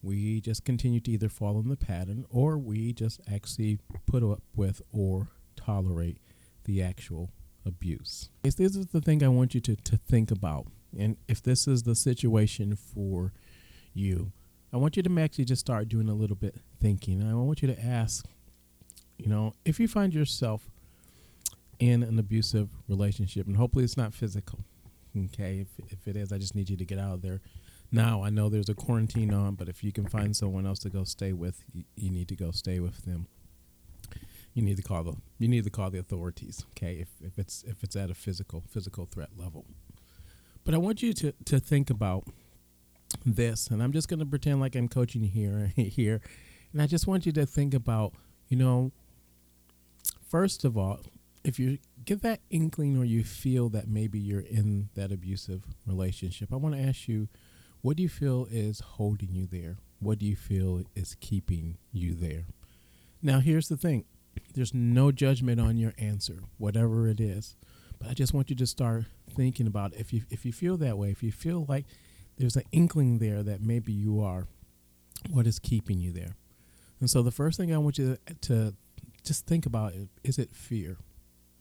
we 0.01 0.41
just 0.41 0.65
continue 0.65 1.00
to 1.01 1.12
either 1.12 1.29
fall 1.29 1.60
in 1.60 1.70
the 1.70 1.77
pattern 1.77 2.25
or 2.29 2.58
we 2.58 2.91
just 2.91 3.22
actually 3.31 3.79
put 4.08 4.24
up 4.24 4.41
with 4.55 4.81
or 4.91 5.29
tolerate 5.55 6.17
the 6.65 6.81
actual 6.81 7.29
abuse. 7.65 8.30
This 8.44 8.60
is 8.60 8.88
the 8.88 9.01
thing 9.01 9.24
I 9.24 9.27
want 9.27 9.53
you 9.53 9.62
to, 9.62 9.75
to 9.75 9.98
think 9.98 10.32
about. 10.32 10.68
And 10.98 11.18
if 11.27 11.41
this 11.41 11.68
is 11.68 11.84
the 11.84 11.96
situation 11.96 12.75
for 12.75 13.34
you, 13.94 14.32
I 14.74 14.77
want 14.77 14.98
you 14.98 15.03
to 15.03 15.22
actually 15.22 15.46
just 15.46 15.62
start 15.62 15.89
doing 15.89 16.10
a 16.10 16.13
little 16.13 16.36
bit 16.36 16.56
thinking. 16.80 17.22
I 17.22 17.34
want 17.34 17.62
you 17.62 17.68
to 17.68 17.86
ask, 17.86 18.25
you 19.18 19.27
know, 19.27 19.53
if 19.65 19.80
you 19.80 19.88
find 19.88 20.13
yourself 20.13 20.70
in 21.80 22.03
an 22.03 22.20
abusive 22.20 22.70
relationship, 22.88 23.48
and 23.48 23.58
hopefully 23.58 23.84
it's 23.84 23.98
not 23.98 24.13
physical, 24.13 24.60
okay? 25.25 25.60
If, 25.60 25.91
if 25.91 26.08
it 26.08 26.15
is, 26.15 26.32
I 26.32 26.38
just 26.38 26.56
need 26.56 26.70
you 26.70 26.77
to 26.77 26.86
get 26.86 27.00
out 27.00 27.15
of 27.15 27.22
there. 27.22 27.41
Now, 27.91 28.24
I 28.24 28.30
know 28.30 28.48
there's 28.48 28.70
a 28.70 28.74
quarantine 28.74 29.34
on, 29.34 29.56
but 29.56 29.68
if 29.68 29.84
you 29.84 29.91
can 29.91 30.08
find 30.08 30.36
someone 30.36 30.65
else 30.65 30.80
to 30.80 30.89
go 30.89 31.03
stay 31.03 31.34
with, 31.34 31.63
you, 31.74 31.84
you 31.96 32.10
need 32.10 32.30
to 32.30 32.36
go 32.36 32.51
stay 32.51 32.80
with 32.80 33.03
them. 33.06 33.27
You 34.53 34.62
need 34.62 34.77
to 34.77 34.84
call 34.84 35.03
the 35.03 35.13
you 35.39 35.48
need 35.48 35.63
to 35.63 35.70
call 35.70 35.89
the 35.89 36.00
authorities, 36.00 36.65
okay? 36.72 36.96
If 36.96 37.10
if 37.22 37.39
it's 37.39 37.63
if 37.63 37.84
it's 37.84 37.96
at 37.96 38.10
a 38.10 38.13
physical 38.13 38.63
physical 38.70 39.05
threat 39.05 39.29
level. 39.38 39.65
But 40.63 40.74
I 40.74 40.77
want 40.77 41.01
you 41.01 41.13
to 41.13 41.34
to 41.46 41.60
think 41.60 41.89
about 41.89 42.25
this, 43.25 43.67
and 43.67 43.81
I'm 43.81 43.91
just 43.91 44.08
going 44.08 44.20
to 44.20 44.25
pretend 44.25 44.60
like 44.60 44.75
I'm 44.75 44.88
coaching 44.88 45.24
here 45.24 45.72
here, 45.75 46.22
and 46.74 46.81
I 46.81 46.88
just 46.88 47.08
want 47.08 47.25
you 47.25 47.31
to 47.34 47.46
think 47.46 47.74
about, 47.74 48.13
you 48.50 48.58
know, 48.58 48.91
first 50.27 50.65
of 50.65 50.77
all, 50.77 51.00
if 51.43 51.60
you 51.60 51.79
get 52.05 52.22
that 52.22 52.39
inkling 52.50 52.98
or 52.98 53.05
you 53.05 53.24
feel 53.24 53.70
that 53.70 53.88
maybe 53.88 54.20
you're 54.20 54.41
in 54.41 54.89
that 54.96 55.12
abusive 55.12 55.63
relationship, 55.86 56.51
I 56.51 56.58
want 56.58 56.75
to 56.75 56.81
ask 56.81 57.08
you, 57.08 57.27
what 57.81 57.98
do 57.98 58.03
you 58.03 58.10
feel 58.10 58.48
is 58.51 58.79
holding 58.79 59.34
you 59.34 59.48
there? 59.48 59.77
What 60.00 60.20
do 60.20 60.25
you 60.25 60.36
feel 60.36 60.84
is 60.96 61.15
keeping 61.20 61.77
you 61.91 62.13
there? 62.13 62.46
Now, 63.22 63.39
here's 63.39 63.67
the 63.67 63.77
thing 63.77 64.05
there's 64.53 64.73
no 64.73 65.11
judgment 65.11 65.59
on 65.59 65.77
your 65.77 65.93
answer, 65.97 66.39
whatever 66.57 67.07
it 67.07 67.19
is. 67.19 67.55
But 68.00 68.09
I 68.09 68.13
just 68.13 68.33
want 68.33 68.50
you 68.50 68.55
to 68.55 68.67
start 68.67 69.05
thinking 69.29 69.67
about 69.67 69.93
if 69.95 70.11
you 70.11 70.23
if 70.29 70.45
you 70.45 70.51
feel 70.51 70.77
that 70.77 70.97
way, 70.97 71.11
if 71.11 71.21
you 71.21 71.31
feel 71.31 71.65
like 71.67 71.85
there's 72.38 72.55
an 72.55 72.63
inkling 72.71 73.19
there 73.19 73.43
that 73.43 73.61
maybe 73.61 73.91
you 73.93 74.21
are, 74.21 74.47
what 75.29 75.45
is 75.45 75.59
keeping 75.59 76.00
you 76.00 76.11
there? 76.11 76.35
And 77.00 77.09
so 77.09 77.21
the 77.21 77.31
first 77.31 77.57
thing 77.57 77.73
I 77.73 77.77
want 77.77 77.97
you 77.97 78.17
to, 78.25 78.33
to 78.33 78.73
just 79.23 79.45
think 79.45 79.65
about 79.65 79.93
is, 79.93 80.07
is 80.23 80.39
it 80.39 80.55
fear, 80.55 80.97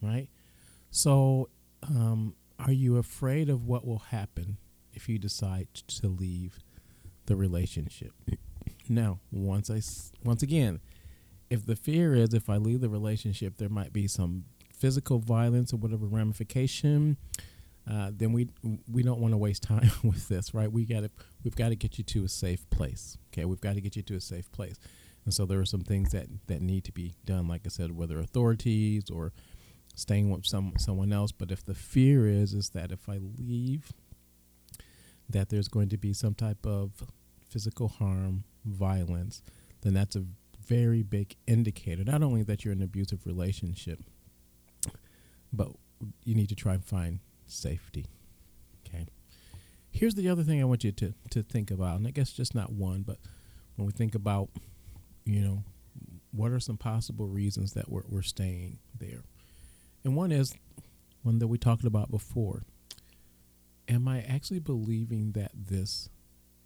right? 0.01 0.29
So 0.91 1.49
um, 1.83 2.35
are 2.59 2.73
you 2.73 2.97
afraid 2.97 3.49
of 3.49 3.67
what 3.67 3.87
will 3.87 3.99
happen 3.99 4.59
if 4.93 5.09
you 5.09 5.19
decide 5.19 5.69
to 5.75 6.09
leave 6.09 6.59
the 7.27 7.37
relationship? 7.37 8.13
Now, 8.89 9.21
once 9.31 9.71
I 9.71 9.81
once 10.25 10.43
again, 10.43 10.81
if 11.51 11.67
the 11.67 11.77
fear 11.77 12.15
is 12.15 12.33
if 12.33 12.49
I 12.49 12.57
leave 12.57 12.81
the 12.81 12.89
relationship, 12.89 13.59
there 13.59 13.69
might 13.69 13.93
be 13.93 14.07
some 14.07 14.45
physical 14.73 15.19
violence 15.19 15.73
or 15.73 15.77
whatever 15.77 16.07
ramification, 16.07 17.17
uh, 17.91 18.11
then 18.15 18.33
we 18.33 18.49
we 18.91 19.03
don't 19.03 19.21
want 19.21 19.35
to 19.35 19.39
waste 19.39 19.63
time 19.65 19.91
with 20.03 20.29
this, 20.29 20.55
right? 20.55 20.71
We 20.71 20.87
got 20.87 21.01
to 21.01 21.11
we've 21.45 21.57
got 21.57 21.71
to 21.71 21.77
get 21.77 21.99
you 21.99 22.05
to 22.05 22.25
a 22.25 22.29
safe 22.29 22.69
place. 22.71 23.19
Okay, 23.33 23.45
we've 23.45 23.61
got 23.61 23.75
to 23.75 23.81
get 23.81 23.97
you 23.97 24.03
to 24.03 24.15
a 24.15 24.21
safe 24.21 24.51
place, 24.53 24.79
and 25.25 25.35
so 25.35 25.45
there 25.45 25.61
are 25.61 25.67
some 25.67 25.83
things 25.83 26.13
that 26.13 26.27
that 26.47 26.63
need 26.63 26.85
to 26.85 26.93
be 26.93 27.15
done. 27.25 27.49
Like 27.49 27.63
I 27.67 27.69
said, 27.69 27.97
whether 27.97 28.19
authorities 28.21 29.11
or 29.11 29.33
staying 29.97 30.31
with 30.31 30.47
some 30.47 30.75
someone 30.79 31.13
else. 31.13 31.33
But 31.33 31.51
if 31.51 31.65
the 31.65 31.75
fear 31.75 32.27
is 32.27 32.55
is 32.55 32.71
that 32.71 32.93
if 32.93 33.09
I 33.09 33.19
leave, 33.19 33.93
that 35.29 35.49
there's 35.49 35.69
going 35.69 35.89
to 35.89 35.99
be 35.99 36.13
some 36.13 36.35
type 36.35 36.65
of 36.65 37.03
physical 37.49 37.89
harm, 37.89 38.45
violence, 38.65 39.43
then 39.83 39.95
that's 39.95 40.15
a 40.15 40.25
very 40.71 41.03
big 41.03 41.35
indicator. 41.49 42.05
Not 42.05 42.23
only 42.23 42.45
that 42.45 42.65
you're 42.65 42.73
in 42.73 42.79
an 42.79 42.85
abusive 42.85 43.27
relationship, 43.27 43.99
but 45.53 45.69
you 46.25 46.37
need 46.37 46.49
to 46.49 46.55
try 46.55 46.75
and 46.75 46.85
find 46.85 47.19
safety. 47.47 48.07
Okay. 48.87 49.07
Here's 49.91 50.15
the 50.15 50.29
other 50.29 50.45
thing 50.45 50.61
I 50.61 50.65
want 50.65 50.85
you 50.85 50.93
to, 50.93 51.13
to 51.31 51.43
think 51.43 51.73
about, 51.73 51.97
and 51.97 52.07
I 52.07 52.13
guess 52.13 52.33
just 52.33 52.55
not 52.55 52.71
one, 52.73 53.03
but 53.03 53.19
when 53.75 53.85
we 53.85 53.93
think 53.93 54.15
about, 54.15 54.49
you 55.25 55.41
know, 55.41 55.65
what 56.31 56.53
are 56.53 56.61
some 56.61 56.77
possible 56.77 57.27
reasons 57.27 57.73
that 57.73 57.91
we're, 57.91 58.05
we're 58.09 58.23
staying 58.23 58.79
there? 58.97 59.25
And 60.05 60.15
one 60.15 60.31
is 60.31 60.55
one 61.25 61.41
that 61.41 61.49
we 61.49 61.59
talked 61.59 61.85
about 61.85 62.13
before. 62.13 62.63
Am 63.89 64.07
I 64.07 64.21
actually 64.21 64.61
believing 64.61 65.33
that 65.33 65.51
this 65.53 66.09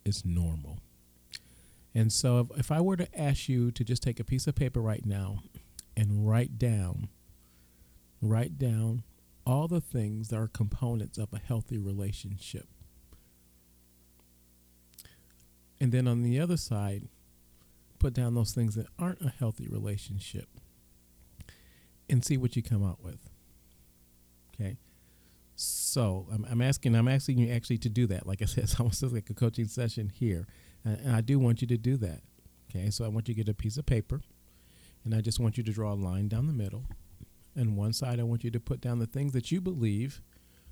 is 0.04 0.26
normal? 0.26 0.80
And 1.95 2.13
so 2.13 2.41
if, 2.41 2.59
if 2.59 2.73
I 2.73 2.81
were 2.81 2.97
to 2.97 3.21
ask 3.21 3.49
you 3.49 3.71
to 3.71 3.85
just 3.85 4.03
take 4.03 4.19
a 4.19 4.25
piece 4.25 4.47
of 4.47 4.55
paper 4.55 4.81
right 4.81 5.05
now 5.07 5.43
and 5.97 6.29
write 6.29 6.59
down, 6.59 7.09
write 8.21 8.59
down 8.59 9.05
all 9.47 9.69
the 9.69 9.81
things 9.81 10.29
that 10.29 10.37
are 10.37 10.49
components 10.49 11.19
of 11.19 11.33
a 11.33 11.39
healthy 11.39 11.79
relationship. 11.79 12.67
And 15.81 15.93
then 15.93 16.09
on 16.09 16.23
the 16.23 16.41
other 16.41 16.57
side, 16.57 17.09
put 17.99 18.15
down 18.15 18.35
those 18.35 18.53
things 18.53 18.75
that 18.75 18.87
aren't 18.99 19.23
a 19.23 19.29
healthy 19.29 19.69
relationship 19.69 20.49
and 22.09 22.25
see 22.25 22.37
what 22.37 22.57
you 22.57 22.63
come 22.63 22.85
out 22.85 23.03
with. 23.03 23.19
Okay. 24.55 24.79
So 25.57 26.27
I'm, 26.33 26.47
I'm 26.51 26.63
asking, 26.63 26.95
I'm 26.95 27.09
asking 27.09 27.39
you 27.39 27.53
actually 27.53 27.79
to 27.79 27.89
do 27.89 28.07
that. 28.09 28.27
Like 28.27 28.43
I 28.43 28.47
said, 28.47 28.65
it's 28.65 28.81
almost 28.81 29.03
like 29.03 29.31
a 29.31 29.35
coaching 29.35 29.69
session 29.69 30.11
here. 30.15 30.47
And, 30.85 31.14
I 31.14 31.21
do 31.21 31.38
want 31.38 31.61
you 31.61 31.69
to 31.69 31.76
do 31.76 31.97
that. 31.99 32.21
Okay. 32.71 32.91
So 32.91 33.05
I 33.05 33.09
want 33.09 33.29
you 33.29 33.35
to 33.35 33.43
get 33.43 33.49
a 33.50 33.55
piece 33.55 33.76
of 33.76 33.87
paper 33.87 34.21
and 35.05 35.14
I 35.14 35.21
just 35.21 35.41
want 35.41 35.57
you 35.57 35.64
to 35.64 35.73
draw 35.73 35.93
a 35.93 35.95
line 35.95 36.29
down 36.29 36.47
the 36.47 36.53
middle. 36.53 36.85
And 37.57 37.76
one 37.76 37.93
side, 37.93 38.19
I 38.19 38.25
want 38.25 38.43
you 38.43 38.50
to 38.50 38.61
put 38.61 38.81
down 38.81 38.99
the 38.99 39.07
things 39.07 39.33
that 39.33 39.53
you 39.53 39.61
believe 39.61 40.21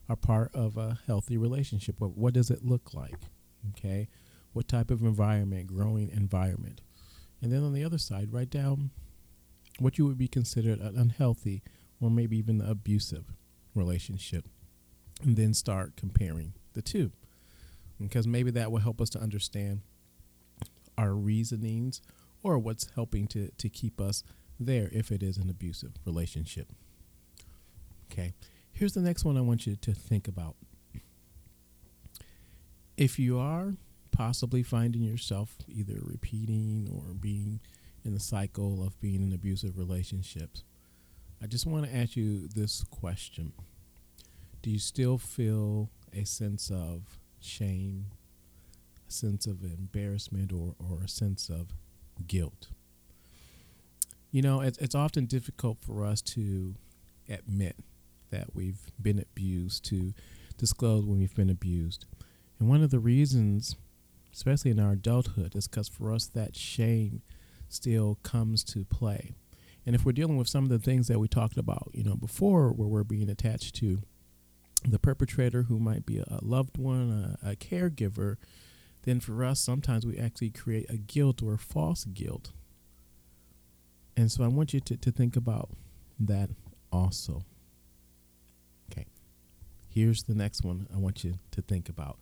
are 0.08 0.16
part 0.16 0.52
of 0.54 0.76
a 0.76 0.98
healthy 1.06 1.38
relationship. 1.38 1.96
What, 2.00 2.16
what 2.16 2.34
does 2.34 2.50
it 2.50 2.64
look 2.64 2.92
like? 2.92 3.18
Okay. 3.70 4.08
What 4.52 4.68
type 4.68 4.90
of 4.90 5.02
environment, 5.02 5.68
growing 5.68 6.10
environment. 6.10 6.80
And 7.40 7.52
then 7.52 7.62
on 7.62 7.72
the 7.72 7.84
other 7.84 7.98
side, 7.98 8.32
write 8.32 8.50
down 8.50 8.90
what 9.78 9.98
you 9.98 10.06
would 10.06 10.18
be 10.18 10.28
considered 10.28 10.80
an 10.80 10.96
unhealthy 10.96 11.62
or 12.00 12.10
maybe 12.10 12.36
even 12.36 12.60
abusive 12.60 13.32
relationship 13.74 14.46
and 15.22 15.36
then 15.36 15.54
start 15.54 15.96
comparing 15.96 16.54
the 16.74 16.82
two. 16.82 17.12
Because 18.00 18.26
maybe 18.26 18.50
that 18.50 18.72
will 18.72 18.80
help 18.80 19.00
us 19.00 19.10
to 19.10 19.20
understand 19.20 19.82
our 20.98 21.14
reasonings 21.14 22.00
or 22.42 22.58
what's 22.58 22.90
helping 22.94 23.26
to, 23.28 23.50
to 23.58 23.68
keep 23.68 24.00
us 24.00 24.22
there 24.58 24.88
if 24.92 25.10
it 25.10 25.22
is 25.22 25.36
an 25.38 25.48
abusive 25.48 25.92
relationship. 26.04 26.72
Okay, 28.10 28.34
here's 28.72 28.92
the 28.92 29.00
next 29.00 29.24
one 29.24 29.36
I 29.36 29.40
want 29.40 29.66
you 29.66 29.76
to 29.76 29.92
think 29.92 30.28
about. 30.28 30.56
If 32.96 33.18
you 33.18 33.38
are 33.38 33.74
possibly 34.10 34.62
finding 34.62 35.02
yourself 35.02 35.56
either 35.68 35.98
repeating 36.02 36.88
or 36.92 37.14
being 37.14 37.60
in 38.04 38.12
the 38.12 38.20
cycle 38.20 38.84
of 38.84 39.00
being 39.00 39.22
in 39.22 39.32
abusive 39.32 39.78
relationships, 39.78 40.62
I 41.42 41.46
just 41.46 41.66
want 41.66 41.86
to 41.86 41.96
ask 41.96 42.16
you 42.16 42.48
this 42.48 42.84
question 42.90 43.52
Do 44.60 44.70
you 44.70 44.78
still 44.78 45.18
feel 45.18 45.90
a 46.12 46.24
sense 46.24 46.70
of 46.70 47.18
shame, 47.40 48.06
sense 49.12 49.46
of 49.46 49.62
embarrassment, 49.62 50.52
or, 50.52 50.74
or 50.78 51.02
a 51.04 51.08
sense 51.08 51.48
of 51.48 51.68
guilt? 52.26 52.68
You 54.30 54.42
know, 54.42 54.60
it's, 54.60 54.78
it's 54.78 54.94
often 54.94 55.26
difficult 55.26 55.78
for 55.80 56.04
us 56.04 56.22
to 56.22 56.74
admit 57.28 57.76
that 58.30 58.54
we've 58.54 58.80
been 59.00 59.18
abused, 59.18 59.84
to 59.86 60.14
disclose 60.56 61.04
when 61.04 61.18
we've 61.18 61.34
been 61.34 61.50
abused. 61.50 62.06
And 62.58 62.68
one 62.68 62.82
of 62.82 62.90
the 62.90 62.98
reasons, 62.98 63.76
especially 64.32 64.70
in 64.70 64.80
our 64.80 64.92
adulthood, 64.92 65.54
is 65.54 65.68
because 65.68 65.88
for 65.88 66.12
us 66.12 66.26
that 66.28 66.56
shame 66.56 67.22
still 67.68 68.18
comes 68.22 68.64
to 68.64 68.84
play. 68.84 69.34
And 69.84 69.94
if 69.94 70.04
we're 70.04 70.12
dealing 70.12 70.36
with 70.36 70.48
some 70.48 70.64
of 70.64 70.70
the 70.70 70.78
things 70.78 71.08
that 71.08 71.18
we 71.18 71.28
talked 71.28 71.56
about, 71.56 71.90
you 71.92 72.04
know, 72.04 72.14
before, 72.14 72.68
where 72.68 72.88
we're 72.88 73.04
being 73.04 73.28
attached 73.28 73.74
to 73.76 74.02
the 74.86 74.98
perpetrator 74.98 75.62
who 75.64 75.78
might 75.78 76.06
be 76.06 76.18
a 76.18 76.38
loved 76.40 76.78
one, 76.78 77.36
a, 77.42 77.50
a 77.50 77.56
caregiver, 77.56 78.36
then 79.02 79.20
for 79.20 79.44
us, 79.44 79.60
sometimes 79.60 80.06
we 80.06 80.18
actually 80.18 80.50
create 80.50 80.88
a 80.88 80.96
guilt 80.96 81.42
or 81.42 81.54
a 81.54 81.58
false 81.58 82.04
guilt. 82.04 82.52
And 84.16 84.30
so 84.30 84.44
I 84.44 84.48
want 84.48 84.72
you 84.72 84.80
to, 84.80 84.96
to 84.96 85.10
think 85.10 85.36
about 85.36 85.70
that 86.20 86.50
also. 86.92 87.42
Okay. 88.92 89.06
Here's 89.88 90.22
the 90.24 90.34
next 90.34 90.64
one 90.64 90.86
I 90.94 90.98
want 90.98 91.24
you 91.24 91.34
to 91.50 91.62
think 91.62 91.88
about. 91.88 92.18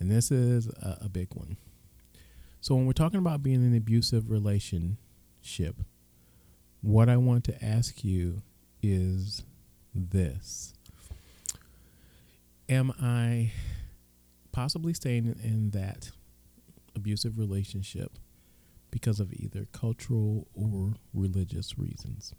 And 0.00 0.10
this 0.10 0.30
is 0.30 0.68
a, 0.68 0.98
a 1.02 1.08
big 1.08 1.28
one. 1.34 1.56
So, 2.60 2.74
when 2.74 2.86
we're 2.86 2.92
talking 2.92 3.18
about 3.18 3.42
being 3.42 3.56
in 3.56 3.72
an 3.72 3.76
abusive 3.76 4.30
relationship, 4.30 5.76
what 6.80 7.08
I 7.08 7.18
want 7.18 7.44
to 7.44 7.64
ask 7.64 8.02
you 8.02 8.42
is 8.82 9.44
this 9.94 10.74
Am 12.68 12.92
I 13.00 13.52
possibly 14.50 14.94
staying 14.94 15.38
in 15.42 15.70
that 15.70 16.10
abusive 16.94 17.38
relationship 17.38 18.18
because 18.90 19.20
of 19.20 19.32
either 19.32 19.66
cultural 19.72 20.48
or 20.54 20.94
religious 21.12 21.78
reasons? 21.78 22.34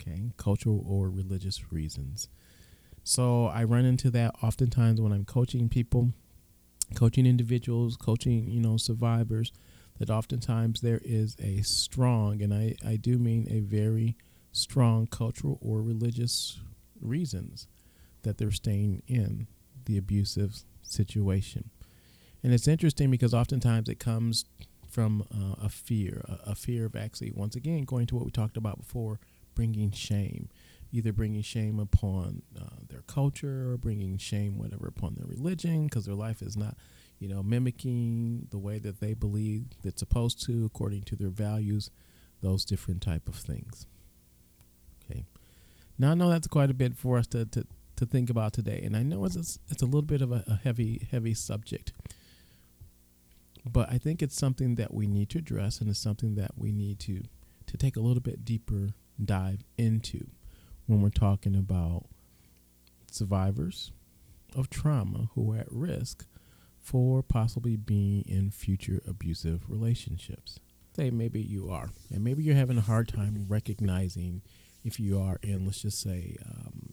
Okay, 0.00 0.32
cultural 0.36 0.82
or 0.86 1.10
religious 1.10 1.72
reasons. 1.72 2.28
So, 3.04 3.46
I 3.46 3.64
run 3.64 3.84
into 3.84 4.10
that 4.10 4.34
oftentimes 4.42 5.00
when 5.00 5.12
I'm 5.12 5.24
coaching 5.24 5.68
people, 5.68 6.12
coaching 6.94 7.26
individuals, 7.26 7.96
coaching, 7.96 8.48
you 8.50 8.60
know, 8.60 8.76
survivors 8.76 9.52
that 9.98 10.10
oftentimes 10.10 10.80
there 10.80 11.00
is 11.04 11.36
a 11.38 11.62
strong, 11.62 12.42
and 12.42 12.52
I, 12.54 12.74
I 12.84 12.96
do 12.96 13.18
mean 13.18 13.46
a 13.50 13.60
very 13.60 14.16
strong 14.52 15.06
cultural 15.06 15.58
or 15.60 15.82
religious 15.82 16.58
reasons 17.00 17.68
that 18.22 18.38
they're 18.38 18.50
staying 18.50 19.02
in 19.06 19.46
the 19.84 19.96
abusive 19.96 20.64
situation. 20.82 21.70
And 22.42 22.52
it's 22.52 22.68
interesting 22.68 23.10
because 23.10 23.34
oftentimes 23.34 23.88
it 23.88 23.98
comes 23.98 24.44
from 24.88 25.24
uh, 25.32 25.64
a 25.64 25.68
fear, 25.68 26.24
a, 26.26 26.50
a, 26.50 26.54
fear 26.54 26.86
of 26.86 26.96
actually, 26.96 27.30
once 27.32 27.54
again, 27.54 27.84
going 27.84 28.06
to 28.06 28.16
what 28.16 28.24
we 28.24 28.30
talked 28.30 28.56
about 28.56 28.78
before, 28.78 29.20
bringing 29.54 29.92
shame, 29.92 30.48
either 30.90 31.12
bringing 31.12 31.42
shame 31.42 31.78
upon 31.78 32.42
uh, 32.60 32.76
their 32.88 33.02
culture 33.02 33.70
or 33.70 33.76
bringing 33.76 34.18
shame, 34.18 34.58
whatever, 34.58 34.88
upon 34.88 35.14
their 35.14 35.26
religion 35.26 35.84
because 35.84 36.06
their 36.06 36.14
life 36.14 36.42
is 36.42 36.56
not 36.56 36.76
you 37.20 37.28
know, 37.28 37.42
mimicking 37.42 38.48
the 38.50 38.58
way 38.58 38.78
that 38.78 38.98
they 38.98 39.12
believe 39.14 39.66
it's 39.84 40.00
supposed 40.00 40.42
to 40.46 40.64
according 40.64 41.02
to 41.02 41.14
their 41.14 41.28
values, 41.28 41.90
those 42.42 42.64
different 42.64 43.02
type 43.02 43.28
of 43.28 43.36
things. 43.36 43.86
Okay. 45.04 45.24
Now 45.98 46.12
I 46.12 46.14
know 46.14 46.30
that's 46.30 46.48
quite 46.48 46.70
a 46.70 46.74
bit 46.74 46.96
for 46.96 47.18
us 47.18 47.26
to, 47.28 47.44
to, 47.44 47.66
to 47.96 48.06
think 48.06 48.30
about 48.30 48.54
today, 48.54 48.80
and 48.82 48.96
I 48.96 49.02
know 49.02 49.26
it's 49.26 49.36
a, 49.36 49.60
it's 49.70 49.82
a 49.82 49.84
little 49.84 50.02
bit 50.02 50.22
of 50.22 50.32
a, 50.32 50.42
a 50.46 50.56
heavy 50.64 51.06
heavy 51.10 51.34
subject, 51.34 51.92
but 53.64 53.90
I 53.90 53.98
think 53.98 54.22
it's 54.22 54.36
something 54.36 54.76
that 54.76 54.94
we 54.94 55.06
need 55.06 55.30
to 55.30 55.38
address, 55.38 55.80
and 55.80 55.90
it's 55.90 55.98
something 55.98 56.34
that 56.36 56.52
we 56.56 56.72
need 56.72 56.98
to 57.00 57.22
to 57.66 57.76
take 57.76 57.96
a 57.96 58.00
little 58.00 58.22
bit 58.22 58.44
deeper 58.44 58.94
dive 59.22 59.62
into 59.78 60.26
when 60.86 61.00
we're 61.00 61.08
talking 61.10 61.54
about 61.54 62.06
survivors 63.12 63.92
of 64.56 64.68
trauma 64.70 65.28
who 65.34 65.52
are 65.52 65.58
at 65.58 65.70
risk 65.70 66.26
for 66.80 67.22
possibly 67.22 67.76
being 67.76 68.22
in 68.26 68.50
future 68.50 69.00
abusive 69.06 69.62
relationships. 69.68 70.58
Say 70.96 71.10
maybe 71.10 71.40
you 71.40 71.70
are, 71.70 71.90
and 72.12 72.24
maybe 72.24 72.42
you're 72.42 72.56
having 72.56 72.78
a 72.78 72.82
hard 72.82 73.08
time 73.08 73.46
recognizing 73.48 74.42
if 74.82 74.98
you 74.98 75.20
are 75.20 75.38
in, 75.42 75.66
let's 75.66 75.82
just 75.82 76.00
say, 76.00 76.36
um, 76.44 76.90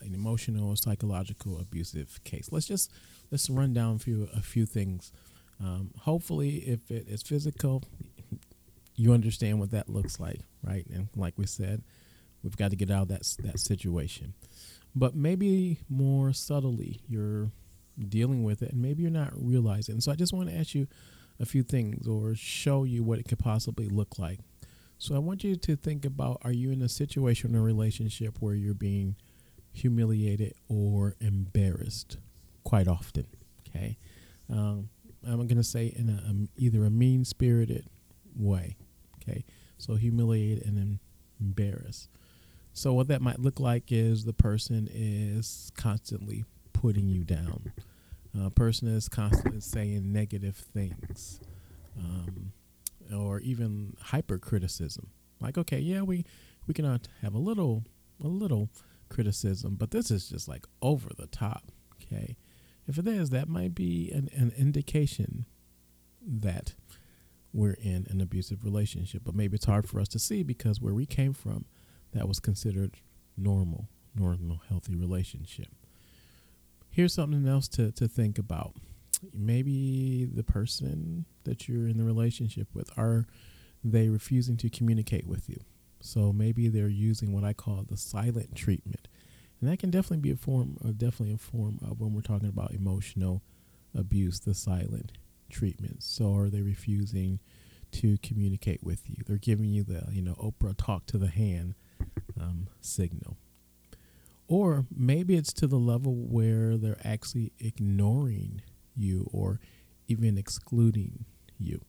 an 0.00 0.14
emotional 0.14 0.68
or 0.68 0.76
psychological 0.76 1.58
abusive 1.58 2.22
case. 2.24 2.48
Let's 2.50 2.66
just 2.66 2.92
let's 3.30 3.48
run 3.48 3.72
down 3.72 3.96
a 3.96 3.98
few 3.98 4.28
a 4.34 4.42
few 4.42 4.66
things. 4.66 5.12
Um, 5.60 5.90
hopefully, 5.98 6.56
if 6.58 6.90
it 6.90 7.08
is 7.08 7.22
physical, 7.22 7.82
you 8.94 9.12
understand 9.12 9.60
what 9.60 9.70
that 9.70 9.88
looks 9.88 10.20
like, 10.20 10.40
right? 10.62 10.86
And 10.92 11.08
like 11.16 11.34
we 11.36 11.46
said, 11.46 11.82
we've 12.42 12.56
got 12.56 12.70
to 12.70 12.76
get 12.76 12.90
out 12.90 13.02
of 13.02 13.08
that 13.08 13.36
that 13.42 13.58
situation. 13.60 14.34
But 14.94 15.14
maybe 15.14 15.80
more 15.88 16.32
subtly, 16.32 17.00
you're 17.08 17.50
dealing 18.08 18.44
with 18.44 18.62
it 18.62 18.72
and 18.72 18.82
maybe 18.82 19.02
you're 19.02 19.10
not 19.10 19.32
realizing. 19.34 19.94
And 19.94 20.02
so 20.02 20.12
I 20.12 20.14
just 20.14 20.32
want 20.32 20.48
to 20.48 20.56
ask 20.56 20.74
you 20.74 20.86
a 21.40 21.46
few 21.46 21.62
things 21.62 22.06
or 22.06 22.34
show 22.34 22.84
you 22.84 23.02
what 23.02 23.18
it 23.18 23.28
could 23.28 23.38
possibly 23.38 23.88
look 23.88 24.18
like. 24.18 24.40
So 24.98 25.14
I 25.14 25.18
want 25.18 25.44
you 25.44 25.54
to 25.54 25.76
think 25.76 26.04
about 26.04 26.38
are 26.42 26.52
you 26.52 26.72
in 26.72 26.82
a 26.82 26.88
situation 26.88 27.54
or 27.54 27.62
relationship 27.62 28.36
where 28.40 28.54
you're 28.54 28.74
being 28.74 29.16
humiliated 29.72 30.54
or 30.68 31.14
embarrassed 31.20 32.18
quite 32.64 32.88
often? 32.88 33.26
Okay. 33.68 33.96
Um, 34.50 34.88
I'm 35.26 35.36
going 35.36 35.56
to 35.56 35.64
say 35.64 35.92
in 35.94 36.08
a, 36.08 36.28
um, 36.28 36.48
either 36.56 36.84
a 36.84 36.90
mean 36.90 37.24
spirited 37.24 37.86
way. 38.36 38.76
Okay. 39.22 39.44
So 39.78 39.96
humiliated 39.96 40.64
and 40.66 40.98
embarrassed. 41.40 42.08
So 42.72 42.92
what 42.92 43.08
that 43.08 43.20
might 43.20 43.40
look 43.40 43.58
like 43.58 43.90
is 43.90 44.24
the 44.24 44.32
person 44.32 44.88
is 44.92 45.72
constantly 45.76 46.44
putting 46.72 47.08
you 47.08 47.24
down. 47.24 47.72
A 48.40 48.50
person 48.50 48.86
is 48.88 49.08
constantly 49.08 49.60
saying 49.60 50.12
negative 50.12 50.56
things, 50.56 51.40
um, 51.98 52.52
or 53.12 53.40
even 53.40 53.96
hypercriticism. 54.00 55.08
Like, 55.40 55.58
okay, 55.58 55.78
yeah, 55.78 56.02
we 56.02 56.24
we 56.66 56.74
can 56.74 56.84
have 57.22 57.34
a 57.34 57.38
little 57.38 57.84
a 58.22 58.28
little 58.28 58.68
criticism, 59.08 59.74
but 59.76 59.90
this 59.90 60.10
is 60.10 60.28
just 60.28 60.46
like 60.46 60.66
over 60.82 61.08
the 61.16 61.26
top. 61.26 61.72
Okay, 61.94 62.36
if 62.88 62.98
it 62.98 63.06
is, 63.06 63.30
that 63.30 63.48
might 63.48 63.74
be 63.74 64.10
an, 64.12 64.28
an 64.34 64.52
indication 64.56 65.46
that 66.26 66.74
we're 67.52 67.76
in 67.80 68.06
an 68.10 68.20
abusive 68.20 68.64
relationship. 68.64 69.22
But 69.24 69.34
maybe 69.34 69.56
it's 69.56 69.64
hard 69.66 69.88
for 69.88 70.00
us 70.00 70.08
to 70.08 70.18
see 70.18 70.42
because 70.42 70.80
where 70.80 70.94
we 70.94 71.06
came 71.06 71.32
from, 71.32 71.64
that 72.12 72.28
was 72.28 72.40
considered 72.40 72.96
normal, 73.36 73.88
normal, 74.14 74.62
healthy 74.68 74.94
relationship 74.94 75.68
here's 76.90 77.14
something 77.14 77.46
else 77.46 77.68
to, 77.68 77.92
to 77.92 78.08
think 78.08 78.38
about. 78.38 78.74
Maybe 79.32 80.24
the 80.24 80.44
person 80.44 81.26
that 81.44 81.68
you're 81.68 81.88
in 81.88 81.98
the 81.98 82.04
relationship 82.04 82.68
with 82.74 82.90
are 82.98 83.26
they 83.84 84.08
refusing 84.08 84.56
to 84.58 84.70
communicate 84.70 85.26
with 85.26 85.48
you. 85.48 85.60
So 86.00 86.32
maybe 86.32 86.68
they're 86.68 86.88
using 86.88 87.32
what 87.32 87.44
I 87.44 87.52
call 87.52 87.84
the 87.88 87.96
silent 87.96 88.54
treatment. 88.54 89.07
And 89.60 89.70
that 89.70 89.78
can 89.78 89.90
definitely 89.90 90.18
be 90.18 90.30
a 90.30 90.36
form 90.36 90.76
of 90.82 90.98
definitely 90.98 91.34
a 91.34 91.38
form 91.38 91.78
of 91.82 92.00
when 92.00 92.14
we're 92.14 92.20
talking 92.20 92.48
about 92.48 92.72
emotional 92.72 93.42
abuse, 93.96 94.40
the 94.40 94.54
silent 94.54 95.12
treatment. 95.50 96.02
So 96.02 96.34
are 96.34 96.48
they 96.48 96.62
refusing 96.62 97.40
to 97.92 98.18
communicate 98.18 98.82
with 98.84 99.08
you? 99.08 99.16
They're 99.26 99.36
giving 99.36 99.70
you 99.70 99.82
the, 99.82 100.04
you 100.12 100.22
know, 100.22 100.34
Oprah 100.34 100.76
talk 100.76 101.06
to 101.06 101.18
the 101.18 101.28
hand 101.28 101.74
um, 102.40 102.68
signal. 102.80 103.36
Or 104.46 104.86
maybe 104.94 105.36
it's 105.36 105.52
to 105.54 105.66
the 105.66 105.76
level 105.76 106.14
where 106.14 106.76
they're 106.76 107.00
actually 107.04 107.52
ignoring 107.58 108.62
you 108.96 109.28
or 109.32 109.60
even 110.06 110.38
excluding 110.38 111.24
you. 111.58 111.82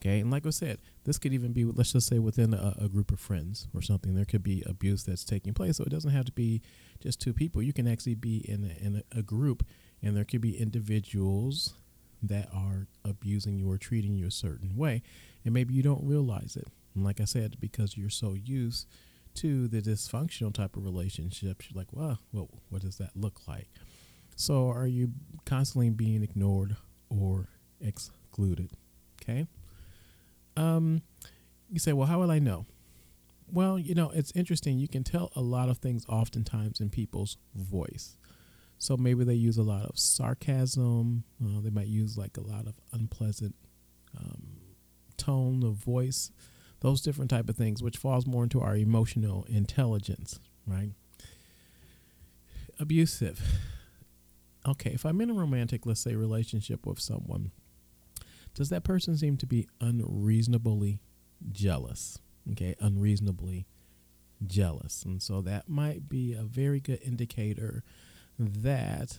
Okay. 0.00 0.20
And 0.20 0.30
like 0.30 0.46
I 0.46 0.50
said, 0.50 0.78
this 1.04 1.18
could 1.18 1.34
even 1.34 1.52
be, 1.52 1.64
let's 1.64 1.92
just 1.92 2.06
say, 2.06 2.18
within 2.18 2.54
a, 2.54 2.74
a, 2.80 2.88
group 2.88 3.12
of 3.12 3.20
friends 3.20 3.68
or 3.74 3.82
something. 3.82 4.14
There 4.14 4.24
could 4.24 4.42
be 4.42 4.62
abuse 4.66 5.04
that's 5.04 5.24
taking 5.24 5.52
place. 5.52 5.76
So 5.76 5.84
it 5.84 5.90
doesn't 5.90 6.10
have 6.10 6.24
to 6.24 6.32
be 6.32 6.62
just 7.00 7.20
two 7.20 7.34
people. 7.34 7.62
You 7.62 7.74
can 7.74 7.86
actually 7.86 8.14
be 8.14 8.38
in 8.38 8.64
a, 8.64 8.84
in 8.84 9.02
a, 9.14 9.22
group, 9.22 9.64
and 10.02 10.16
there 10.16 10.24
could 10.24 10.40
be 10.40 10.58
individuals 10.58 11.74
that 12.22 12.48
are 12.54 12.86
abusing 13.04 13.58
you 13.58 13.70
or 13.70 13.76
treating 13.76 14.14
you 14.14 14.26
a 14.26 14.30
certain 14.30 14.74
way. 14.74 15.02
And 15.44 15.52
maybe 15.52 15.74
you 15.74 15.82
don't 15.82 16.04
realize 16.04 16.56
it. 16.56 16.68
And 16.94 17.04
like 17.04 17.20
I 17.20 17.24
said, 17.24 17.60
because 17.60 17.96
you're 17.96 18.08
so 18.10 18.34
used 18.34 18.86
to 19.34 19.68
the 19.68 19.82
dysfunctional 19.82 20.52
type 20.52 20.76
of 20.76 20.84
relationships, 20.84 21.66
you're 21.70 21.78
like, 21.78 21.92
well, 21.92 22.20
what, 22.30 22.48
what 22.70 22.82
does 22.82 22.96
that 22.96 23.10
look 23.14 23.46
like? 23.46 23.68
So, 24.34 24.70
are 24.70 24.86
you 24.86 25.12
constantly 25.44 25.90
being 25.90 26.22
ignored 26.22 26.76
or 27.10 27.48
excluded? 27.82 28.70
Okay. 29.22 29.46
Um, 30.56 31.02
you 31.70 31.78
say, 31.78 31.92
well, 31.92 32.06
how 32.06 32.20
will 32.20 32.30
I 32.30 32.38
know? 32.38 32.66
Well, 33.52 33.78
you 33.78 33.94
know, 33.94 34.10
it's 34.10 34.32
interesting. 34.34 34.78
You 34.78 34.88
can 34.88 35.04
tell 35.04 35.32
a 35.34 35.40
lot 35.40 35.68
of 35.68 35.78
things 35.78 36.04
oftentimes 36.08 36.80
in 36.80 36.90
people's 36.90 37.36
voice. 37.54 38.16
So 38.78 38.96
maybe 38.96 39.24
they 39.24 39.34
use 39.34 39.58
a 39.58 39.62
lot 39.62 39.84
of 39.84 39.98
sarcasm. 39.98 41.24
Uh, 41.42 41.60
they 41.60 41.70
might 41.70 41.88
use 41.88 42.16
like 42.16 42.36
a 42.36 42.40
lot 42.40 42.66
of 42.66 42.74
unpleasant 42.92 43.54
um, 44.18 44.60
tone 45.16 45.62
of 45.62 45.74
voice, 45.74 46.30
those 46.80 47.02
different 47.02 47.30
type 47.30 47.48
of 47.48 47.56
things, 47.56 47.82
which 47.82 47.98
falls 47.98 48.26
more 48.26 48.42
into 48.42 48.60
our 48.60 48.76
emotional 48.76 49.44
intelligence, 49.48 50.40
right? 50.66 50.90
Abusive. 52.78 53.40
Okay, 54.66 54.90
if 54.90 55.04
I'm 55.04 55.20
in 55.20 55.30
a 55.30 55.34
romantic, 55.34 55.86
let's 55.86 56.00
say, 56.00 56.14
relationship 56.14 56.86
with 56.86 57.00
someone, 57.00 57.50
does 58.54 58.68
that 58.70 58.84
person 58.84 59.16
seem 59.16 59.36
to 59.38 59.46
be 59.46 59.68
unreasonably 59.80 61.00
jealous? 61.52 62.18
Okay, 62.52 62.74
unreasonably 62.80 63.66
jealous. 64.46 65.04
And 65.04 65.22
so 65.22 65.40
that 65.42 65.68
might 65.68 66.08
be 66.08 66.34
a 66.34 66.42
very 66.42 66.80
good 66.80 67.00
indicator 67.02 67.84
that 68.38 69.18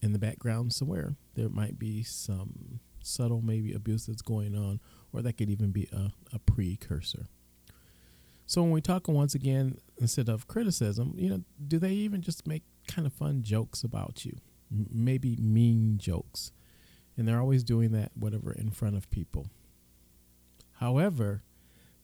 in 0.00 0.12
the 0.12 0.18
background 0.18 0.72
somewhere 0.72 1.14
there 1.34 1.48
might 1.48 1.78
be 1.78 2.02
some 2.02 2.80
subtle 3.02 3.40
maybe 3.40 3.72
abuse 3.72 4.06
that's 4.06 4.22
going 4.22 4.56
on 4.56 4.80
or 5.12 5.22
that 5.22 5.34
could 5.34 5.50
even 5.50 5.70
be 5.70 5.88
a, 5.92 6.12
a 6.32 6.38
precursor 6.38 7.26
so 8.46 8.62
when 8.62 8.70
we 8.70 8.80
talk 8.80 9.06
once 9.08 9.34
again 9.34 9.76
instead 9.98 10.28
of 10.28 10.46
criticism 10.48 11.14
you 11.16 11.28
know 11.28 11.42
do 11.68 11.78
they 11.78 11.92
even 11.92 12.20
just 12.22 12.46
make 12.46 12.62
kind 12.88 13.06
of 13.06 13.12
fun 13.12 13.42
jokes 13.42 13.82
about 13.82 14.24
you 14.24 14.36
M- 14.72 14.86
maybe 14.90 15.36
mean 15.36 15.98
jokes 15.98 16.52
and 17.16 17.26
they're 17.26 17.40
always 17.40 17.64
doing 17.64 17.92
that 17.92 18.12
whatever 18.14 18.52
in 18.52 18.70
front 18.70 18.96
of 18.96 19.10
people. 19.10 19.46
However 20.74 21.42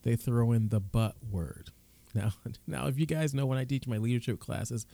they 0.03 0.17
throw 0.17 0.53
in 0.53 0.69
the 0.69 0.81
but 0.81 1.17
word. 1.31 1.71
Now 2.15 2.33
now 2.67 2.87
if 2.87 2.99
you 2.99 3.05
guys 3.05 3.35
know 3.35 3.45
when 3.45 3.59
i 3.59 3.65
teach 3.65 3.87
my 3.87 3.99
leadership 3.99 4.41
classes 4.41 4.87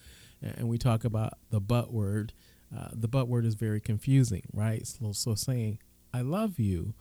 and 0.43 0.69
we 0.69 0.79
talk 0.79 1.05
about 1.05 1.35
the 1.51 1.61
but 1.61 1.93
word 1.93 2.33
uh, 2.77 2.89
the 2.93 3.07
but 3.07 3.29
word 3.29 3.47
is 3.47 3.55
very 3.55 3.81
confusing 3.81 4.43
right? 4.53 4.85
So, 4.85 5.13
so 5.13 5.37
saying 5.37 5.79
i 6.13 6.23
love 6.23 6.59
you 6.59 6.95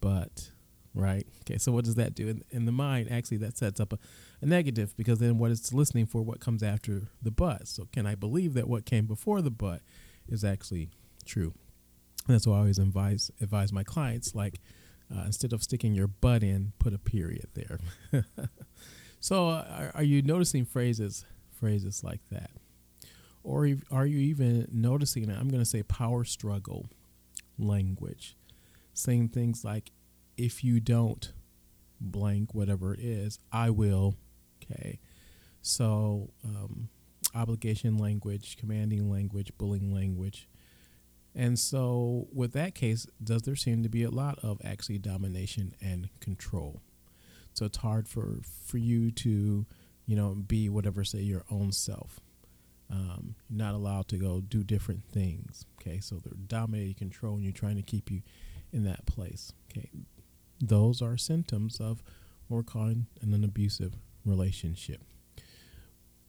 but 0.00 0.50
right? 0.94 1.26
Okay 1.42 1.58
so 1.58 1.70
what 1.70 1.84
does 1.84 1.94
that 1.94 2.14
do 2.14 2.26
in, 2.26 2.42
in 2.50 2.64
the 2.66 2.72
mind? 2.72 3.10
Actually 3.10 3.36
that 3.38 3.56
sets 3.56 3.78
up 3.78 3.92
a, 3.92 3.98
a 4.40 4.46
negative 4.46 4.96
because 4.96 5.20
then 5.20 5.38
what 5.38 5.52
it's 5.52 5.72
listening 5.72 6.06
for 6.06 6.22
what 6.22 6.40
comes 6.40 6.62
after 6.64 7.04
the 7.22 7.30
but. 7.30 7.68
So 7.68 7.86
can 7.92 8.04
i 8.04 8.16
believe 8.16 8.54
that 8.54 8.68
what 8.68 8.84
came 8.84 9.06
before 9.06 9.40
the 9.42 9.50
but 9.52 9.82
is 10.28 10.42
actually 10.44 10.90
true 11.24 11.54
that's 12.26 12.46
why 12.46 12.56
i 12.56 12.58
always 12.58 12.78
advise 12.78 13.30
advise 13.40 13.72
my 13.72 13.82
clients 13.84 14.34
like 14.34 14.60
uh, 15.14 15.22
instead 15.26 15.52
of 15.52 15.62
sticking 15.62 15.94
your 15.94 16.06
butt 16.06 16.42
in 16.42 16.72
put 16.78 16.94
a 16.94 16.98
period 16.98 17.46
there. 17.54 17.78
So 19.22 19.50
are, 19.50 19.92
are 19.94 20.02
you 20.02 20.20
noticing 20.20 20.64
phrases 20.64 21.24
phrases 21.52 22.02
like 22.02 22.20
that? 22.32 22.50
Or 23.44 23.68
are 23.92 24.04
you 24.04 24.18
even 24.18 24.66
noticing 24.72 25.30
i'm 25.30 25.48
going 25.48 25.62
to 25.62 25.64
say 25.64 25.84
power 25.84 26.24
struggle 26.24 26.86
language. 27.56 28.36
Saying 28.94 29.28
things 29.28 29.64
like 29.64 29.92
if 30.36 30.64
you 30.64 30.80
don't 30.80 31.32
blank 32.00 32.52
whatever 32.52 32.94
it 32.94 33.00
is 33.00 33.38
i 33.52 33.70
will. 33.70 34.16
Okay. 34.64 34.98
So 35.60 36.30
um, 36.44 36.88
obligation 37.32 37.98
language 37.98 38.56
commanding 38.56 39.08
language 39.08 39.52
bullying 39.56 39.94
language 39.94 40.48
and 41.34 41.58
so 41.58 42.28
with 42.32 42.52
that 42.52 42.74
case 42.74 43.06
does 43.22 43.42
there 43.42 43.56
seem 43.56 43.82
to 43.82 43.88
be 43.88 44.02
a 44.02 44.10
lot 44.10 44.38
of 44.42 44.60
actually 44.64 44.98
domination 44.98 45.74
and 45.80 46.08
control? 46.20 46.82
So 47.54 47.66
it's 47.66 47.78
hard 47.78 48.08
for 48.08 48.40
for 48.66 48.78
you 48.78 49.10
to 49.10 49.66
you 50.06 50.16
know 50.16 50.34
be 50.34 50.68
whatever 50.68 51.04
say 51.04 51.20
your 51.20 51.44
own 51.50 51.72
self. 51.72 52.20
Um, 52.90 53.36
you're 53.48 53.58
not 53.58 53.74
allowed 53.74 54.08
to 54.08 54.18
go 54.18 54.42
do 54.42 54.62
different 54.62 55.04
things 55.04 55.64
okay? 55.80 56.00
So 56.00 56.16
they're 56.16 56.34
dominating 56.46 56.94
control 56.94 57.36
and 57.36 57.44
you're 57.44 57.52
trying 57.52 57.76
to 57.76 57.82
keep 57.82 58.10
you 58.10 58.22
in 58.72 58.84
that 58.84 59.06
place 59.06 59.52
okay? 59.70 59.88
Those 60.60 61.00
are 61.00 61.16
symptoms 61.16 61.80
of 61.80 62.02
what 62.48 62.56
we're 62.58 62.62
calling 62.62 63.06
an 63.22 63.44
abusive 63.44 63.94
relationship. 64.24 65.02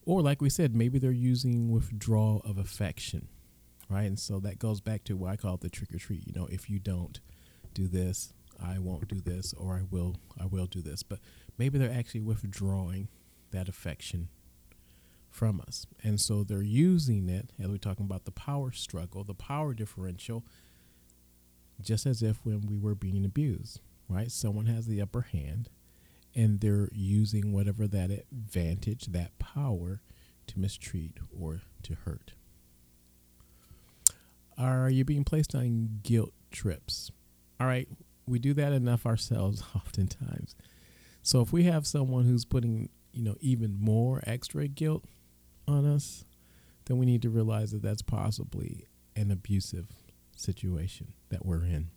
Or, 0.05 0.21
like 0.21 0.41
we 0.41 0.49
said, 0.49 0.75
maybe 0.75 0.99
they're 0.99 1.11
using 1.11 1.71
withdrawal 1.71 2.41
of 2.45 2.57
affection, 2.57 3.27
right? 3.89 4.03
And 4.03 4.19
so 4.19 4.39
that 4.41 4.59
goes 4.59 4.81
back 4.81 5.03
to 5.05 5.15
what 5.15 5.31
I 5.31 5.35
call 5.35 5.57
the 5.57 5.69
trick 5.69 5.93
or 5.93 5.97
treat. 5.97 6.27
You 6.27 6.33
know, 6.33 6.47
if 6.51 6.69
you 6.69 6.79
don't 6.79 7.19
do 7.73 7.87
this, 7.87 8.33
I 8.63 8.79
won't 8.79 9.07
do 9.07 9.19
this, 9.19 9.53
or 9.53 9.75
I 9.75 9.81
will, 9.89 10.17
I 10.39 10.45
will 10.45 10.67
do 10.67 10.81
this. 10.81 11.03
But 11.03 11.19
maybe 11.57 11.77
they're 11.77 11.91
actually 11.91 12.21
withdrawing 12.21 13.09
that 13.51 13.67
affection 13.67 14.29
from 15.29 15.61
us. 15.67 15.87
And 16.03 16.21
so 16.21 16.43
they're 16.43 16.61
using 16.61 17.29
it, 17.29 17.49
as 17.59 17.67
we're 17.67 17.77
talking 17.77 18.05
about 18.05 18.25
the 18.25 18.31
power 18.31 18.71
struggle, 18.71 19.23
the 19.23 19.33
power 19.33 19.73
differential, 19.73 20.43
just 21.81 22.05
as 22.05 22.21
if 22.21 22.45
when 22.45 22.61
we 22.67 22.77
were 22.77 22.95
being 22.95 23.25
abused 23.25 23.79
right? 24.09 24.31
Someone 24.31 24.67
has 24.67 24.85
the 24.85 25.01
upper 25.01 25.21
hand 25.21 25.69
and 26.35 26.59
they're 26.59 26.89
using 26.91 27.51
whatever 27.51 27.87
that 27.87 28.11
advantage, 28.11 29.07
that 29.07 29.37
power 29.39 30.01
to 30.47 30.59
mistreat 30.59 31.17
or 31.37 31.61
to 31.83 31.95
hurt. 31.95 32.33
Are 34.57 34.89
you 34.89 35.05
being 35.05 35.23
placed 35.23 35.55
on 35.55 35.99
guilt 36.03 36.33
trips? 36.51 37.11
All 37.59 37.67
right, 37.67 37.87
we 38.27 38.39
do 38.39 38.53
that 38.53 38.73
enough 38.73 39.05
ourselves 39.05 39.63
oftentimes. 39.75 40.55
So 41.21 41.41
if 41.41 41.53
we 41.53 41.63
have 41.63 41.87
someone 41.87 42.25
who's 42.25 42.45
putting, 42.45 42.89
you 43.13 43.23
know, 43.23 43.35
even 43.39 43.77
more 43.79 44.21
extra 44.27 44.67
guilt 44.67 45.05
on 45.67 45.85
us, 45.85 46.25
then 46.85 46.97
we 46.97 47.05
need 47.05 47.21
to 47.21 47.29
realize 47.29 47.71
that 47.71 47.81
that's 47.81 48.01
possibly 48.01 48.85
an 49.15 49.31
abusive 49.31 49.87
situation 50.35 51.13
that 51.29 51.45
we're 51.45 51.63
in. 51.63 51.89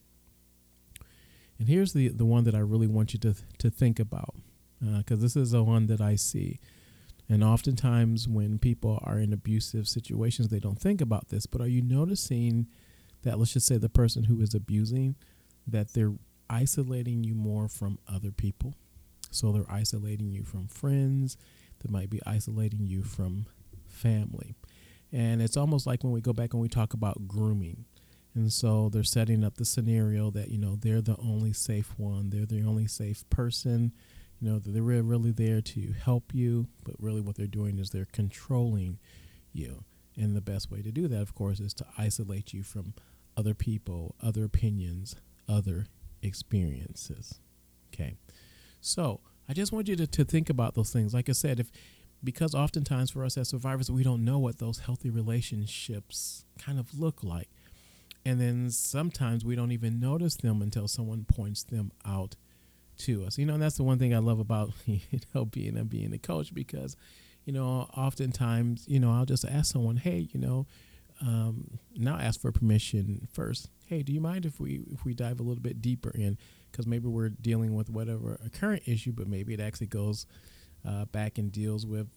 And 1.59 1.69
here's 1.69 1.93
the 1.93 2.09
the 2.09 2.27
one 2.27 2.45
that 2.45 2.55
I 2.55 2.59
really 2.59 2.87
want 2.87 3.15
you 3.15 3.19
to 3.21 3.35
to 3.59 3.71
think 3.71 3.99
about, 3.99 4.35
because 4.81 5.19
uh, 5.19 5.23
this 5.23 5.37
is 5.37 5.53
the 5.53 5.65
one 5.65 5.87
that 5.87 6.01
I 6.01 6.15
see. 6.17 6.61
And 7.29 7.43
oftentimes, 7.43 8.29
when 8.29 8.59
people 8.59 9.01
are 9.03 9.19
in 9.19 9.33
abusive 9.33 9.89
situations, 9.89 10.49
they 10.49 10.61
don't 10.61 10.81
think 10.81 11.01
about 11.01 11.29
this. 11.29 11.47
But 11.47 11.61
are 11.61 11.67
you 11.67 11.83
noticing 11.83 12.69
that, 13.23 13.39
let's 13.39 13.53
just 13.53 13.67
say, 13.67 13.79
the 13.79 13.89
person 13.89 14.25
who 14.25 14.41
is 14.41 14.55
abusing, 14.55 15.17
that 15.67 15.93
they're 15.93 16.15
isolating 16.49 17.25
you 17.25 17.35
more 17.35 17.69
from 17.69 17.99
other 18.09 18.31
people? 18.31 18.75
So 19.33 19.51
they're 19.51 19.71
isolating 19.71 20.31
you 20.31 20.45
from 20.45 20.69
friends, 20.69 21.37
they 21.85 21.91
might 21.91 22.11
be 22.11 22.21
isolating 22.25 22.87
you 22.87 23.03
from 23.03 23.47
family. 23.89 24.55
And 25.13 25.43
it's 25.43 25.57
almost 25.57 25.87
like 25.87 26.05
when 26.05 26.13
we 26.13 26.21
go 26.21 26.33
back 26.33 26.53
and 26.53 26.63
we 26.63 26.69
talk 26.69 26.95
about 26.95 27.27
grooming. 27.27 27.85
And 28.35 28.53
so 28.53 28.89
they're 28.89 29.03
setting 29.03 29.43
up 29.45 29.57
the 29.57 29.65
scenario 29.65 30.31
that, 30.31 30.51
you 30.51 30.59
know, 30.59 30.77
they're 30.77 31.01
the 31.01 31.17
only 31.19 31.53
safe 31.53 31.95
one, 31.97 32.31
they're 32.31 32.47
the 32.47 32.63
only 32.63 32.87
safe 32.87 33.29
person, 33.31 33.93
you 34.41 34.51
know, 34.51 34.59
they're 34.59 34.83
really 34.83 35.31
there 35.31 35.61
to 35.61 35.93
help 35.93 36.35
you, 36.35 36.69
but 36.85 36.95
really 36.99 37.21
what 37.21 37.37
they're 37.37 37.47
doing 37.47 37.79
is 37.79 37.91
they're 37.91 38.09
controlling 38.13 38.99
you. 39.53 39.85
And 40.17 40.35
the 40.35 40.41
best 40.41 40.71
way 40.71 40.83
to 40.83 40.91
do 40.91 41.09
that, 41.09 41.21
of 41.21 41.35
course, 41.35 41.61
is 41.61 41.75
to 41.75 41.87
isolate 41.99 42.53
you 42.53 42.63
from 42.63 42.95
other 43.37 43.55
people, 43.55 44.15
other 44.23 44.45
opinions, 44.45 45.17
other 45.49 45.87
experiences. 46.23 47.41
Okay. 47.93 48.15
So 48.81 49.21
I 49.49 49.53
just 49.53 49.73
want 49.73 49.89
you 49.89 49.97
to, 49.97 50.07
to 50.07 50.25
think 50.25 50.49
about 50.51 50.75
those 50.75 50.91
things. 50.91 51.15
Like 51.15 51.29
I 51.29 51.33
said, 51.33 51.61
if 51.61 51.71
because 52.25 52.55
oftentimes 52.55 53.11
for 53.11 53.25
us 53.25 53.37
as 53.37 53.51
survivors, 53.51 53.91
we 53.91 54.03
don't 54.03 54.25
know 54.25 54.39
what 54.39 54.59
those 54.59 54.81
healthy 54.81 55.11
relationships 55.11 56.45
kind 56.59 56.79
of 56.79 56.99
look 56.99 57.23
like 57.23 57.51
and 58.27 58.41
then 58.41 58.71
sometimes 58.71 59.45
we 59.45 59.55
don't 59.55 59.71
even 59.71 60.01
notice 60.01 60.35
them 60.35 60.61
until 60.61 60.89
someone 60.89 61.25
points 61.25 61.63
them 61.63 61.93
out 62.05 62.35
to 62.99 63.25
us. 63.25 63.39
You 63.39 63.47
know, 63.47 63.55
and 63.55 63.63
that's 63.63 63.77
the 63.77 63.83
one 63.83 63.99
thing 63.99 64.15
I 64.15 64.19
love 64.19 64.39
about 64.39 64.71
you 64.87 65.01
know 65.35 65.45
being 65.45 65.77
a 65.77 65.85
being 65.85 66.13
a 66.13 66.19
coach 66.19 66.53
because, 66.55 66.97
you 67.45 67.53
know, 67.53 67.89
oftentimes 67.97 68.85
you 68.89 69.01
know 69.01 69.13
I'll 69.13 69.27
just 69.27 69.45
ask 69.45 69.73
someone, 69.73 69.97
hey, 69.97 70.29
you 70.33 70.41
know, 70.41 70.67
um, 71.21 71.79
now 71.95 72.19
ask 72.19 72.41
for 72.41 72.53
permission 72.53 73.29
first. 73.33 73.71
Hey, 73.87 74.03
do 74.03 74.13
you 74.13 74.21
mind 74.21 74.47
if 74.47 74.61
we 74.61 74.85
if 74.93 75.05
we 75.05 75.15
dive 75.15 75.41
a 75.41 75.43
little 75.43 75.63
bit 75.63 75.81
deeper 75.81 76.11
in 76.11 76.39
because 76.71 76.87
maybe 76.87 77.09
we're 77.09 77.31
dealing 77.31 77.75
with 77.75 77.89
whatever 77.89 78.39
a 78.45 78.51
current 78.51 78.83
issue, 78.87 79.13
but 79.13 79.29
maybe 79.29 79.55
it 79.55 79.61
actually 79.61 79.87
goes 79.87 80.27
uh, 80.87 81.07
back 81.07 81.39
and 81.39 81.51
deals 81.51 81.87
with 81.87 82.09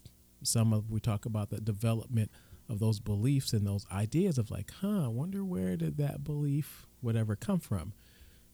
some 0.42 0.72
of 0.72 0.90
we 0.90 1.00
talk 1.00 1.24
about 1.26 1.50
the 1.50 1.60
development 1.60 2.30
of 2.68 2.78
those 2.78 3.00
beliefs 3.00 3.52
and 3.52 3.66
those 3.66 3.84
ideas 3.92 4.38
of 4.38 4.50
like, 4.50 4.70
huh, 4.80 5.04
I 5.04 5.08
wonder 5.08 5.44
where 5.44 5.76
did 5.76 5.96
that 5.96 6.22
belief, 6.22 6.86
whatever, 7.00 7.34
come 7.36 7.58
from? 7.58 7.92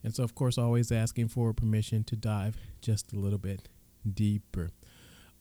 And 0.07 0.15
so, 0.15 0.23
of 0.23 0.37
course, 0.37 0.57
always 0.57 0.93
asking 0.93 1.27
for 1.29 1.53
permission 1.53 2.05
to 2.05 2.15
dive 2.15 2.57
just 2.81 3.13
a 3.13 3.17
little 3.17 3.41
bit 3.41 3.69
deeper. 4.09 4.71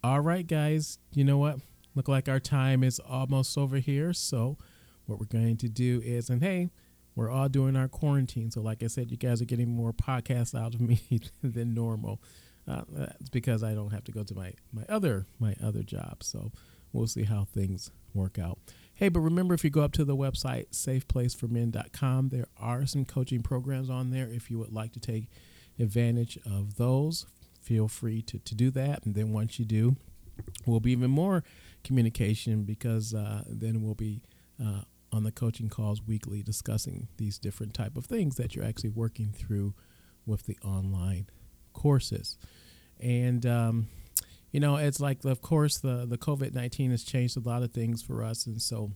All 0.04 0.22
right, 0.22 0.46
guys, 0.46 0.98
you 1.14 1.24
know 1.24 1.38
what? 1.38 1.60
Look 1.94 2.08
like 2.08 2.28
our 2.28 2.40
time 2.40 2.84
is 2.84 2.98
almost 2.98 3.56
over 3.60 3.78
here. 3.78 4.12
So, 4.12 4.58
what 5.06 5.20
we're 5.20 5.28
going 5.28 5.58
to 5.58 5.70
do 5.70 6.02
is, 6.04 6.32
and 6.32 6.42
hey, 6.42 6.70
we're 7.16 7.30
all 7.30 7.48
doing 7.48 7.76
our 7.76 7.88
quarantine. 7.88 8.50
So, 8.50 8.60
like 8.60 8.82
I 8.82 8.88
said, 8.88 9.12
you 9.12 9.18
guys 9.18 9.40
are 9.40 9.46
getting 9.46 9.70
more 9.70 9.94
podcasts 9.94 10.60
out 10.60 10.74
of 10.74 10.82
me 10.90 11.00
than 11.44 11.76
normal. 11.76 12.20
Uh, 12.68 12.82
that's 12.90 13.30
because 13.30 13.62
I 13.62 13.76
don't 13.76 13.92
have 13.92 14.06
to 14.06 14.12
go 14.12 14.24
to 14.24 14.34
my 14.34 14.54
my 14.74 14.86
other 14.90 15.28
my 15.40 15.54
other 15.64 15.84
job. 15.84 16.24
So 16.24 16.52
we'll 16.92 17.06
see 17.06 17.26
how 17.26 17.46
things 17.46 17.92
work 18.16 18.40
out. 18.40 18.58
Hey, 18.98 19.10
but 19.10 19.20
remember 19.20 19.54
if 19.54 19.66
you 19.66 19.70
go 19.70 19.82
up 19.82 19.92
to 19.94 20.06
the 20.06 20.16
website 20.16 20.70
safeplaceformen.com, 20.70 22.30
there 22.30 22.48
are 22.58 22.86
some 22.86 23.04
coaching 23.04 23.44
programs 23.44 23.90
on 23.90 24.10
there. 24.10 24.30
If 24.30 24.50
you 24.50 24.58
would 24.60 24.72
like 24.72 24.94
to 24.94 25.02
take 25.02 25.28
advantage 25.78 26.40
of 26.46 26.78
those, 26.78 27.26
feel 27.62 27.90
free 27.90 28.22
to, 28.22 28.40
to 28.40 28.56
do 28.56 28.72
that. 28.72 29.06
And 29.06 29.14
then 29.14 29.34
once 29.34 29.60
you 29.60 29.66
do, 29.66 29.98
we'll 30.66 30.80
be 30.80 30.94
even 30.94 31.12
more 31.12 31.44
communication 31.84 32.64
because 32.64 33.14
uh, 33.14 33.44
then 33.48 33.82
we'll 33.84 33.96
be 33.96 34.22
uh, 34.66 34.84
on 35.12 35.24
the 35.24 35.32
coaching 35.32 35.68
calls 35.68 36.02
weekly 36.02 36.42
discussing 36.42 37.10
these 37.18 37.38
different 37.38 37.74
type 37.74 37.98
of 37.98 38.06
things 38.06 38.38
that 38.38 38.56
you're 38.56 38.64
actually 38.64 38.92
working 38.92 39.34
through 39.34 39.74
with 40.26 40.46
the 40.46 40.58
online 40.64 41.28
courses 41.74 42.38
and 43.00 43.46
um, 43.46 43.88
you 44.56 44.62
know 44.62 44.78
it's 44.78 45.02
like 45.02 45.26
of 45.26 45.42
course 45.42 45.80
the 45.80 46.06
the 46.06 46.18
covid-19 46.18 46.92
has 46.92 47.04
changed 47.04 47.36
a 47.36 47.42
lot 47.42 47.62
of 47.62 47.74
things 47.74 48.02
for 48.02 48.24
us. 48.24 48.46
And 48.46 48.62
so 48.62 48.94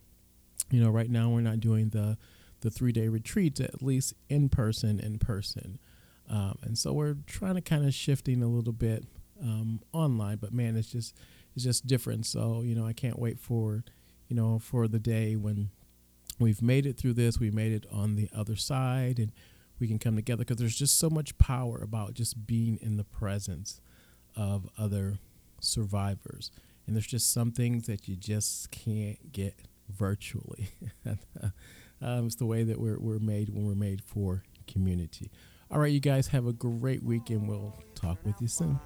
you 0.71 0.81
know 0.81 0.89
right 0.89 1.09
now 1.09 1.29
we're 1.29 1.41
not 1.41 1.59
doing 1.59 1.89
the 1.89 2.17
the 2.61 2.71
three 2.71 2.93
day 2.93 3.09
retreats 3.09 3.59
at 3.59 3.83
least 3.83 4.13
in 4.29 4.47
person 4.47 5.01
in 5.01 5.19
person. 5.19 5.77
Um, 6.29 6.59
and 6.61 6.77
so 6.77 6.93
we're 6.93 7.17
trying 7.27 7.55
to 7.55 7.61
kind 7.61 7.85
of 7.85 7.93
shifting 7.93 8.41
a 8.41 8.47
little 8.47 8.71
bit 8.71 9.03
um, 9.43 9.81
online 9.91 10.37
but 10.37 10.53
man 10.53 10.77
it's 10.77 10.93
just 10.93 11.13
it's 11.53 11.65
just 11.65 11.85
different. 11.85 12.25
So 12.25 12.61
you 12.61 12.73
know 12.73 12.85
i 12.85 12.93
can't 12.93 13.19
wait 13.19 13.37
for 13.37 13.83
you 14.29 14.37
know 14.37 14.59
for 14.59 14.87
the 14.87 14.99
day 14.99 15.35
when 15.35 15.71
we've 16.39 16.61
made 16.61 16.85
it 16.85 16.97
through 16.97 17.15
this 17.15 17.37
we 17.37 17.51
made 17.51 17.73
it 17.73 17.85
on 17.91 18.15
the 18.15 18.29
other 18.33 18.55
side 18.55 19.19
and 19.19 19.33
we 19.77 19.89
can 19.89 19.99
come 19.99 20.15
together 20.15 20.45
because 20.45 20.55
there's 20.55 20.79
just 20.79 20.97
so 20.97 21.09
much 21.09 21.37
power 21.37 21.81
about 21.81 22.13
just 22.13 22.47
being 22.47 22.79
in 22.81 22.95
the 22.95 23.03
presence 23.03 23.81
of 24.37 24.69
other 24.77 25.19
survivors 25.63 26.51
and 26.87 26.95
there's 26.95 27.07
just 27.07 27.31
some 27.31 27.51
things 27.51 27.87
that 27.87 28.07
you 28.07 28.15
just 28.15 28.71
can't 28.71 29.31
get 29.31 29.55
virtually 29.89 30.69
um, 32.01 32.25
it's 32.25 32.35
the 32.35 32.45
way 32.45 32.63
that 32.63 32.79
we're, 32.79 32.99
we're 32.99 33.19
made 33.19 33.49
when 33.49 33.65
we're 33.65 33.75
made 33.75 34.01
for 34.03 34.43
community 34.67 35.31
all 35.71 35.79
right 35.79 35.91
you 35.91 35.99
guys 35.99 36.27
have 36.27 36.47
a 36.47 36.53
great 36.53 37.03
week 37.03 37.29
and 37.29 37.47
we'll 37.47 37.73
talk 37.95 38.17
with 38.25 38.35
you 38.41 38.47
soon. 38.47 38.79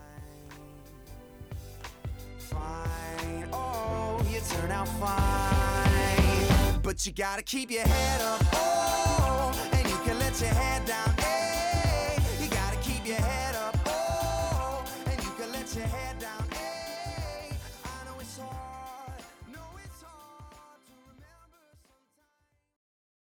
Oh, 3.51 4.25
you 4.29 4.39
turn 4.49 4.71
out 4.71 4.87
fine. 4.99 6.79
But 6.81 7.05
you 7.05 7.11
gotta 7.13 7.41
keep 7.41 7.71
your 7.71 7.83
head 7.83 8.21
up. 8.21 8.41
Oh, 8.53 9.69
and 9.73 9.89
you 9.89 9.97
can 9.97 10.19
let 10.19 10.39
your 10.39 10.49
head 10.49 10.85
down. 10.85 11.12